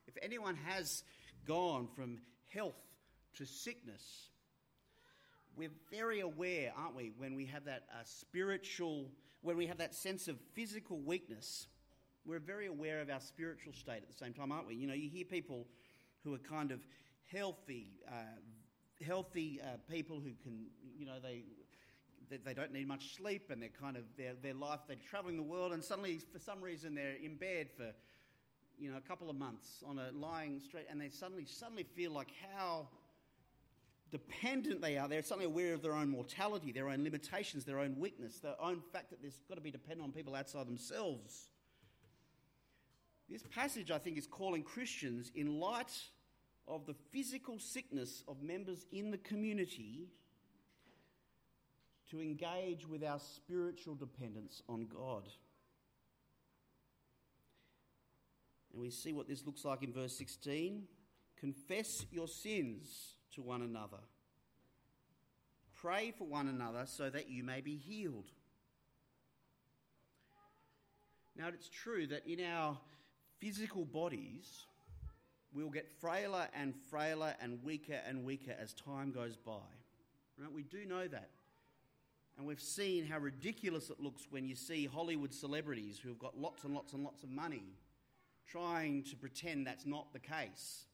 if 0.07 0.17
anyone 0.23 0.57
has 0.67 1.03
gone 1.47 1.89
from 1.97 2.19
health 2.49 2.77
to 3.37 3.45
sickness, 3.45 4.29
we're 5.57 5.71
very 5.91 6.21
aware, 6.21 6.73
aren't 6.77 6.95
we, 6.95 7.13
when 7.19 7.35
we 7.35 7.47
have 7.47 7.65
that 7.65 7.85
uh, 7.93 8.03
spiritual, 8.05 9.11
when 9.43 9.57
we 9.57 9.67
have 9.67 9.79
that 9.79 9.95
sense 9.95 10.29
of 10.29 10.39
physical 10.55 11.01
weakness, 11.01 11.67
we're 12.25 12.39
very 12.39 12.67
aware 12.67 13.01
of 13.01 13.11
our 13.11 13.21
spiritual 13.21 13.73
state 13.73 14.03
at 14.03 14.09
the 14.09 14.25
same 14.25 14.33
time, 14.33 14.53
aren't 14.53 14.69
we? 14.69 14.75
You 14.77 14.87
know, 14.87 14.95
you 14.95 15.09
hear 15.09 15.25
people 15.25 15.67
who 16.23 16.35
are 16.35 16.39
kind 16.39 16.71
of 16.71 16.81
healthy, 17.33 17.91
uh, 18.07 19.05
healthy 19.05 19.61
uh, 19.63 19.79
people 19.91 20.21
who 20.21 20.31
can, 20.43 20.67
you 20.97 21.07
know, 21.07 21.19
they, 21.23 21.43
they, 22.31 22.39
they 22.39 22.55
don't 22.55 22.73
need 22.73 22.89
much 22.89 23.17
sleep 23.17 23.51
and 23.51 23.61
they're 23.61 23.69
kind 23.81 23.97
of, 23.97 24.05
their, 24.17 24.35
their 24.43 24.55
life, 24.55 24.81
they're 24.87 24.97
traveling 25.09 25.37
the 25.37 25.43
world 25.43 25.73
and 25.73 25.83
suddenly, 25.83 26.21
for 26.33 26.39
some 26.39 26.61
reason, 26.61 26.95
they're 26.95 27.17
in 27.23 27.37
bed 27.37 27.69
for, 27.77 27.93
you 28.79 28.91
know, 28.91 28.97
a 28.97 29.09
couple 29.09 29.29
of 29.31 29.37
months 29.37 29.83
on 29.87 29.99
a 29.99 30.11
lying 30.13 30.61
straight 30.61 30.87
and 30.91 31.01
they 31.01 31.09
suddenly, 31.09 31.45
suddenly 31.45 31.85
feel 31.85 32.13
like 32.13 32.29
how 32.55 32.89
dependent 34.11 34.81
they 34.81 34.97
are. 34.97 35.09
They're 35.09 35.23
suddenly 35.23 35.47
aware 35.47 35.75
of 35.75 35.83
their 35.83 35.95
own 35.95 36.09
mortality, 36.09 36.73
their 36.73 36.89
own 36.89 37.05
limitations, 37.05 37.65
their 37.65 37.79
own 37.79 37.97
weakness, 37.99 38.39
their 38.41 38.61
own 38.61 38.81
fact 38.93 39.11
that 39.11 39.21
there's 39.21 39.39
got 39.49 39.57
to 39.57 39.61
be 39.61 39.71
dependent 39.71 40.05
on 40.05 40.13
people 40.13 40.35
outside 40.35 40.67
themselves. 40.67 41.49
This 43.29 43.43
passage, 43.43 43.91
I 43.91 43.99
think, 43.99 44.17
is 44.17 44.27
calling 44.27 44.63
Christians, 44.63 45.31
in 45.35 45.61
light 45.61 45.93
of 46.67 46.87
the 46.87 46.95
physical 47.11 47.59
sickness 47.59 48.23
of 48.27 48.43
members 48.43 48.87
in 48.93 49.11
the 49.11 49.19
community, 49.19 50.09
to 52.11 52.21
engage 52.21 52.87
with 52.87 53.05
our 53.05 53.19
spiritual 53.19 53.95
dependence 53.95 54.63
on 54.69 54.87
God. 54.87 55.29
And 58.73 58.81
we 58.81 58.91
see 58.91 59.13
what 59.13 59.29
this 59.29 59.45
looks 59.45 59.65
like 59.65 59.83
in 59.83 59.93
verse 59.93 60.17
16. 60.17 60.85
Confess 61.39 62.07
your 62.11 62.29
sins 62.29 63.15
to 63.35 63.43
one 63.43 63.63
another. 63.63 63.99
Pray 65.75 66.13
for 66.17 66.27
one 66.27 66.49
another 66.49 66.85
so 66.87 67.09
that 67.11 67.31
you 67.31 67.45
may 67.45 67.61
be 67.61 67.77
healed. 67.77 68.31
Now, 71.37 71.49
it's 71.49 71.69
true 71.69 72.07
that 72.09 72.27
in 72.27 72.45
our 72.45 72.77
physical 73.39 73.85
bodies, 73.85 74.67
we'll 75.53 75.71
get 75.71 75.89
frailer 76.01 76.49
and 76.53 76.75
frailer 76.91 77.35
and 77.41 77.63
weaker 77.63 78.01
and 78.07 78.25
weaker 78.25 78.55
as 78.61 78.73
time 78.75 79.13
goes 79.13 79.37
by. 79.37 79.53
Right? 80.37 80.53
We 80.53 80.65
do 80.65 80.85
know 80.85 81.07
that. 81.07 81.31
And 82.39 82.47
we've 82.47 82.61
seen 82.61 83.05
how 83.05 83.19
ridiculous 83.19 83.91
it 83.91 84.01
looks 84.01 84.29
when 84.31 84.47
you 84.47 84.55
see 84.55 84.87
Hollywood 84.87 85.35
celebrities 85.35 85.99
who 86.01 86.09
have 86.09 86.19
got 86.19 86.39
lots 86.39 86.65
and 86.65 86.73
lots 86.73 86.93
and 86.93 87.05
lots 87.05 87.25
of 87.25 87.31
money 87.31 87.75
trying 88.47 89.03
to 89.03 89.17
pretend 89.17 89.67
that's 89.67 89.85
not 89.85 90.13
the 90.13 90.21
case 90.21 90.87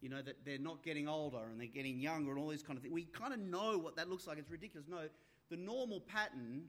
you 0.00 0.08
know, 0.08 0.22
that 0.22 0.44
they're 0.44 0.58
not 0.58 0.82
getting 0.82 1.08
older 1.08 1.44
and 1.50 1.60
they're 1.60 1.66
getting 1.66 1.98
younger 1.98 2.30
and 2.30 2.40
all 2.40 2.48
these 2.48 2.62
kind 2.62 2.76
of 2.76 2.82
things. 2.82 2.94
We 2.94 3.04
kind 3.04 3.32
of 3.32 3.40
know 3.40 3.78
what 3.78 3.96
that 3.96 4.08
looks 4.08 4.26
like. 4.26 4.38
It's 4.38 4.50
ridiculous. 4.50 4.86
No, 4.88 5.08
the 5.50 5.56
normal 5.56 6.00
pattern 6.00 6.64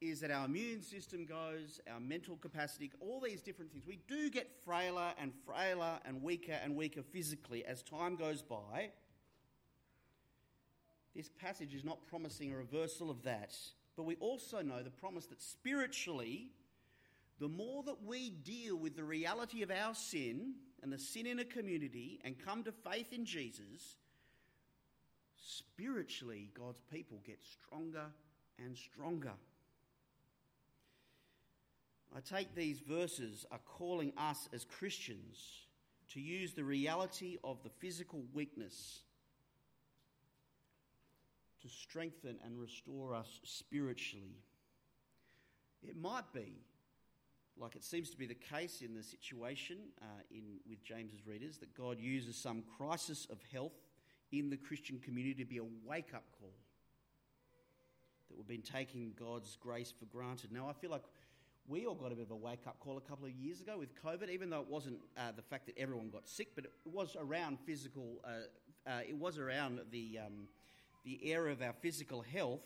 is 0.00 0.20
that 0.20 0.30
our 0.30 0.44
immune 0.44 0.80
system 0.80 1.26
goes, 1.26 1.80
our 1.92 1.98
mental 1.98 2.36
capacity, 2.36 2.92
all 3.00 3.20
these 3.20 3.42
different 3.42 3.72
things. 3.72 3.84
We 3.86 3.98
do 4.06 4.30
get 4.30 4.48
frailer 4.64 5.12
and 5.20 5.32
frailer 5.44 5.98
and 6.04 6.22
weaker 6.22 6.56
and 6.62 6.76
weaker 6.76 7.02
physically 7.02 7.64
as 7.64 7.82
time 7.82 8.14
goes 8.14 8.40
by. 8.40 8.90
This 11.18 11.30
passage 11.30 11.74
is 11.74 11.84
not 11.84 12.06
promising 12.06 12.52
a 12.52 12.56
reversal 12.56 13.10
of 13.10 13.24
that, 13.24 13.52
but 13.96 14.04
we 14.04 14.14
also 14.20 14.62
know 14.62 14.84
the 14.84 14.90
promise 14.90 15.26
that 15.26 15.42
spiritually, 15.42 16.52
the 17.40 17.48
more 17.48 17.82
that 17.82 18.04
we 18.06 18.30
deal 18.30 18.76
with 18.76 18.94
the 18.94 19.02
reality 19.02 19.64
of 19.64 19.72
our 19.72 19.96
sin, 19.96 20.54
and 20.80 20.92
the 20.92 20.98
sin 20.98 21.26
in 21.26 21.40
a 21.40 21.44
community 21.44 22.20
and 22.22 22.36
come 22.38 22.62
to 22.62 22.70
faith 22.70 23.12
in 23.12 23.24
Jesus, 23.24 23.96
spiritually, 25.36 26.52
God's 26.56 26.82
people 26.88 27.18
get 27.26 27.40
stronger 27.42 28.06
and 28.64 28.78
stronger. 28.78 29.32
I 32.16 32.20
take 32.20 32.54
these 32.54 32.78
verses 32.78 33.44
are 33.50 33.58
calling 33.66 34.12
us 34.16 34.48
as 34.52 34.64
Christians 34.64 35.66
to 36.12 36.20
use 36.20 36.52
the 36.52 36.62
reality 36.62 37.38
of 37.42 37.60
the 37.64 37.70
physical 37.70 38.22
weakness 38.32 39.00
to 41.62 41.68
strengthen 41.68 42.36
and 42.44 42.58
restore 42.58 43.14
us 43.14 43.40
spiritually. 43.44 44.36
It 45.82 45.96
might 45.96 46.32
be 46.32 46.62
like 47.60 47.74
it 47.74 47.84
seems 47.84 48.10
to 48.10 48.16
be 48.16 48.26
the 48.26 48.34
case 48.34 48.82
in 48.82 48.94
the 48.94 49.02
situation 49.02 49.78
uh, 50.00 50.04
in, 50.30 50.58
with 50.68 50.82
James's 50.84 51.26
readers, 51.26 51.58
that 51.58 51.74
God 51.74 51.98
uses 52.00 52.36
some 52.36 52.62
crisis 52.76 53.26
of 53.30 53.38
health 53.52 53.72
in 54.30 54.50
the 54.50 54.56
Christian 54.56 54.98
community 54.98 55.42
to 55.42 55.44
be 55.44 55.58
a 55.58 55.64
wake 55.84 56.14
up 56.14 56.24
call. 56.38 56.54
That 58.28 58.36
we've 58.36 58.46
been 58.46 58.62
taking 58.62 59.12
God's 59.18 59.56
grace 59.60 59.92
for 59.98 60.04
granted. 60.06 60.52
Now, 60.52 60.68
I 60.68 60.72
feel 60.72 60.90
like 60.90 61.04
we 61.66 61.86
all 61.86 61.94
got 61.94 62.12
a 62.12 62.14
bit 62.14 62.26
of 62.26 62.30
a 62.30 62.36
wake 62.36 62.66
up 62.66 62.78
call 62.80 62.96
a 62.96 63.00
couple 63.00 63.26
of 63.26 63.32
years 63.32 63.60
ago 63.60 63.78
with 63.78 63.90
COVID, 64.02 64.30
even 64.30 64.50
though 64.50 64.60
it 64.60 64.68
wasn't 64.68 64.98
uh, 65.16 65.32
the 65.34 65.42
fact 65.42 65.66
that 65.66 65.76
everyone 65.78 66.10
got 66.10 66.28
sick, 66.28 66.48
but 66.54 66.64
it 66.64 66.72
was 66.84 67.16
around 67.18 67.58
physical, 67.66 68.20
uh, 68.24 68.88
uh 68.88 69.00
it 69.06 69.16
was 69.16 69.38
around 69.38 69.80
the, 69.90 70.18
um, 70.24 70.48
the 71.08 71.30
era 71.30 71.50
of 71.50 71.62
our 71.62 71.72
physical 71.72 72.20
health 72.20 72.60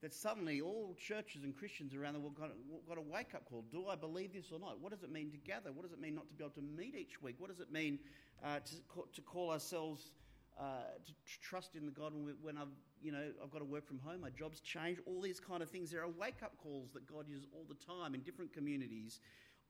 that 0.00 0.14
suddenly 0.14 0.60
all 0.60 0.96
churches 0.98 1.44
and 1.44 1.54
Christians 1.56 1.94
around 1.94 2.14
the 2.14 2.20
world 2.20 2.34
got, 2.34 2.50
got 2.88 2.98
a 2.98 3.02
wake 3.02 3.34
up 3.34 3.44
call. 3.44 3.64
Do 3.70 3.88
I 3.88 3.94
believe 3.94 4.32
this 4.32 4.52
or 4.52 4.58
not? 4.58 4.80
What 4.80 4.92
does 4.92 5.02
it 5.02 5.12
mean 5.12 5.30
to 5.30 5.36
gather? 5.36 5.70
What 5.70 5.82
does 5.82 5.92
it 5.92 6.00
mean 6.00 6.14
not 6.14 6.28
to 6.28 6.34
be 6.34 6.44
able 6.44 6.54
to 6.54 6.62
meet 6.62 6.94
each 6.94 7.22
week? 7.22 7.36
What 7.38 7.50
does 7.50 7.60
it 7.60 7.70
mean 7.70 7.98
uh, 8.42 8.60
to, 8.60 9.04
to 9.14 9.20
call 9.22 9.50
ourselves 9.50 10.12
uh, 10.58 10.64
to 11.04 11.12
trust 11.42 11.74
in 11.74 11.84
the 11.84 11.90
God 11.90 12.12
when 12.40 12.56
I've, 12.56 12.68
you 13.02 13.12
know, 13.12 13.24
I've 13.42 13.50
got 13.50 13.58
to 13.58 13.64
work 13.64 13.86
from 13.86 13.98
home, 13.98 14.20
my 14.20 14.30
job's 14.30 14.60
changed, 14.60 15.00
all 15.04 15.20
these 15.20 15.40
kind 15.40 15.62
of 15.62 15.68
things. 15.68 15.90
There 15.90 16.02
are 16.02 16.08
wake 16.08 16.42
up 16.42 16.52
calls 16.62 16.90
that 16.94 17.06
God 17.06 17.28
uses 17.28 17.46
all 17.52 17.66
the 17.68 17.74
time 17.74 18.14
in 18.14 18.20
different 18.20 18.52
communities, 18.52 19.20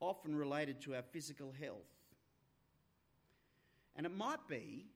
often 0.01 0.37
related 0.37 0.81
to 0.83 0.95
our 0.95 1.03
physical 1.03 1.53
health. 1.59 1.89
And 3.97 4.05
it 4.05 4.15
might 4.15 4.47
be 4.49 4.87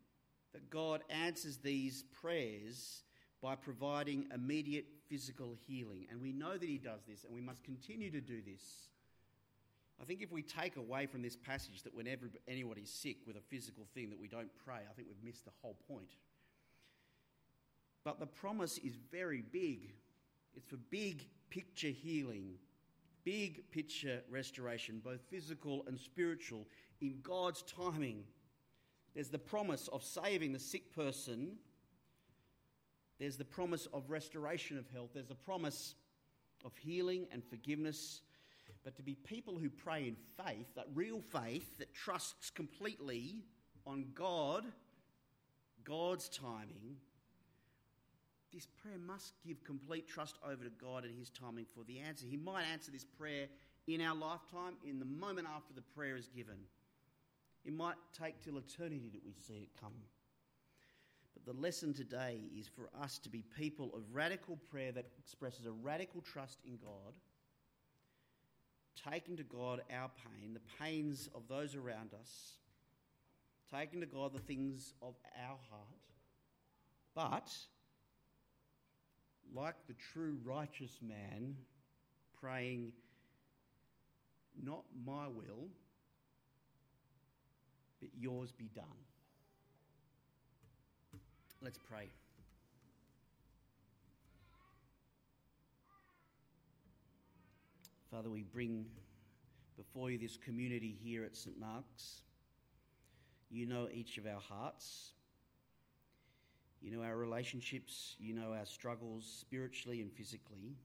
that 0.53 0.69
God 0.71 1.03
answers 1.11 1.59
these 1.59 2.05
prayers 2.21 3.03
by 3.43 3.55
providing 3.55 4.27
immediate 4.35 4.87
physical 5.09 5.57
healing. 5.67 6.07
And 6.11 6.21
we 6.21 6.33
know 6.33 6.57
that 6.57 6.69
He 6.69 6.79
does 6.79 7.01
this, 7.09 7.25
and 7.25 7.35
we 7.35 7.41
must 7.41 7.63
continue 7.63 8.11
to 8.11 8.21
do 8.21 8.41
this. 8.43 8.89
I 10.01 10.05
think 10.05 10.23
if 10.23 10.31
we 10.31 10.43
take 10.43 10.77
away 10.77 11.07
from 11.07 11.23
this 11.23 11.37
passage 11.37 11.83
that 11.83 11.95
whenever 11.95 12.27
anybody's 12.47 12.91
sick 12.91 13.19
with 13.27 13.37
a 13.37 13.41
physical 13.49 13.87
thing 13.95 14.11
that 14.11 14.21
we 14.21 14.29
don't 14.29 14.51
pray, 14.65 14.79
I 14.89 14.93
think 14.95 15.09
we've 15.09 15.25
missed 15.25 15.45
the 15.45 15.53
whole 15.61 15.77
point. 15.89 16.11
But 18.05 18.21
the 18.21 18.27
promise 18.27 18.79
is 18.79 18.95
very 19.11 19.43
big. 19.43 19.93
It's 20.55 20.67
for 20.67 20.77
big 20.91 21.27
picture 21.51 21.89
healing, 21.89 22.55
big 23.25 23.69
picture 23.71 24.23
restoration, 24.31 25.01
both 25.05 25.21
physical 25.31 25.85
and 25.89 25.99
spiritual, 25.99 26.67
in 27.01 27.19
God's 27.23 27.63
timing. 27.63 28.23
There's 29.15 29.29
the 29.29 29.39
promise 29.39 29.89
of 29.89 30.05
saving 30.05 30.53
the 30.53 30.59
sick 30.59 30.95
person 30.95 31.57
there's 33.19 33.37
the 33.37 33.45
promise 33.45 33.87
of 33.93 34.11
restoration 34.11 34.79
of 34.79 34.89
health. 34.91 35.11
There's 35.15 35.31
a 35.31 35.35
promise 35.35 35.95
of 36.65 36.77
healing 36.77 37.27
and 37.33 37.43
forgiveness. 37.45 38.21
But 38.85 38.97
to 38.97 39.03
be 39.03 39.15
people 39.15 39.59
who 39.59 39.69
pray 39.71 40.07
in 40.07 40.17
faith, 40.45 40.67
that 40.77 40.87
real 40.95 41.21
faith 41.21 41.79
that 41.79 41.95
trusts 41.95 42.51
completely 42.51 43.45
on 43.87 44.07
God, 44.15 44.65
God's 45.85 46.29
timing, 46.29 46.97
this 48.53 48.67
prayer 48.67 48.99
must 48.99 49.35
give 49.47 49.63
complete 49.65 50.09
trust 50.09 50.37
over 50.45 50.65
to 50.65 50.71
God 50.71 51.05
and 51.05 51.15
His 51.19 51.31
timing 51.31 51.67
for 51.75 51.85
the 51.85 51.99
answer. 51.99 52.25
He 52.27 52.37
might 52.37 52.65
answer 52.73 52.91
this 52.91 53.05
prayer 53.05 53.47
in 53.87 54.01
our 54.01 54.15
lifetime, 54.15 54.75
in 54.85 54.99
the 54.99 55.05
moment 55.05 55.49
after 55.55 55.75
the 55.75 55.83
prayer 55.83 56.17
is 56.17 56.29
given. 56.29 56.57
It 57.65 57.73
might 57.73 57.97
take 58.19 58.43
till 58.43 58.59
eternity 58.59 59.11
that 59.13 59.25
we 59.25 59.33
see 59.33 59.55
it 59.55 59.69
come. 59.81 59.93
The 61.49 61.55
lesson 61.55 61.95
today 61.95 62.41
is 62.55 62.69
for 62.69 62.91
us 63.03 63.19
to 63.21 63.31
be 63.31 63.43
people 63.57 63.91
of 63.95 64.03
radical 64.13 64.59
prayer 64.71 64.93
that 64.93 65.07
expresses 65.19 65.65
a 65.65 65.73
radical 65.73 66.21
trust 66.21 66.59
in 66.67 66.77
God, 66.77 67.15
taking 69.11 69.35
to 69.39 69.45
God 69.45 69.81
our 69.91 70.11
pain, 70.23 70.53
the 70.53 70.85
pains 70.85 71.31
of 71.35 71.49
those 71.49 71.75
around 71.75 72.13
us, 72.13 72.59
taking 73.75 74.01
to 74.01 74.07
God 74.07 74.35
the 74.35 74.41
things 74.41 74.93
of 75.01 75.15
our 75.43 75.57
heart, 75.71 76.05
but 77.15 77.51
like 79.55 79.77
the 79.87 79.95
true 80.13 80.37
righteous 80.45 80.99
man, 81.01 81.57
praying, 82.39 82.93
Not 84.63 84.85
my 85.07 85.29
will, 85.29 85.71
but 88.01 88.11
yours 88.21 88.53
be 88.53 88.69
done. 88.75 88.85
Let's 91.61 91.79
pray. 91.79 92.09
Father, 98.13 98.31
we 98.31 98.45
bring 98.45 98.87
before 99.77 100.11
you 100.11 100.19
this 100.19 100.37
community 100.37 100.97
here 101.03 101.25
at 101.25 101.37
St. 101.37 101.59
Mark's. 101.59 102.23
You 103.51 103.67
know 103.67 103.89
each 103.93 104.19
of 104.19 104.27
our 104.27 104.41
hearts. 104.41 105.13
You 106.81 106.97
know 106.97 107.03
our 107.03 107.17
relationships, 107.17 108.15
you 108.21 108.35
know 108.35 108.53
our 108.53 108.65
struggles 108.65 109.27
spiritually 109.41 110.01
and 110.01 110.13
physically. 110.13 110.77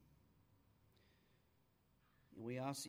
And 2.34 2.44
we 2.44 2.58
ask 2.58 2.82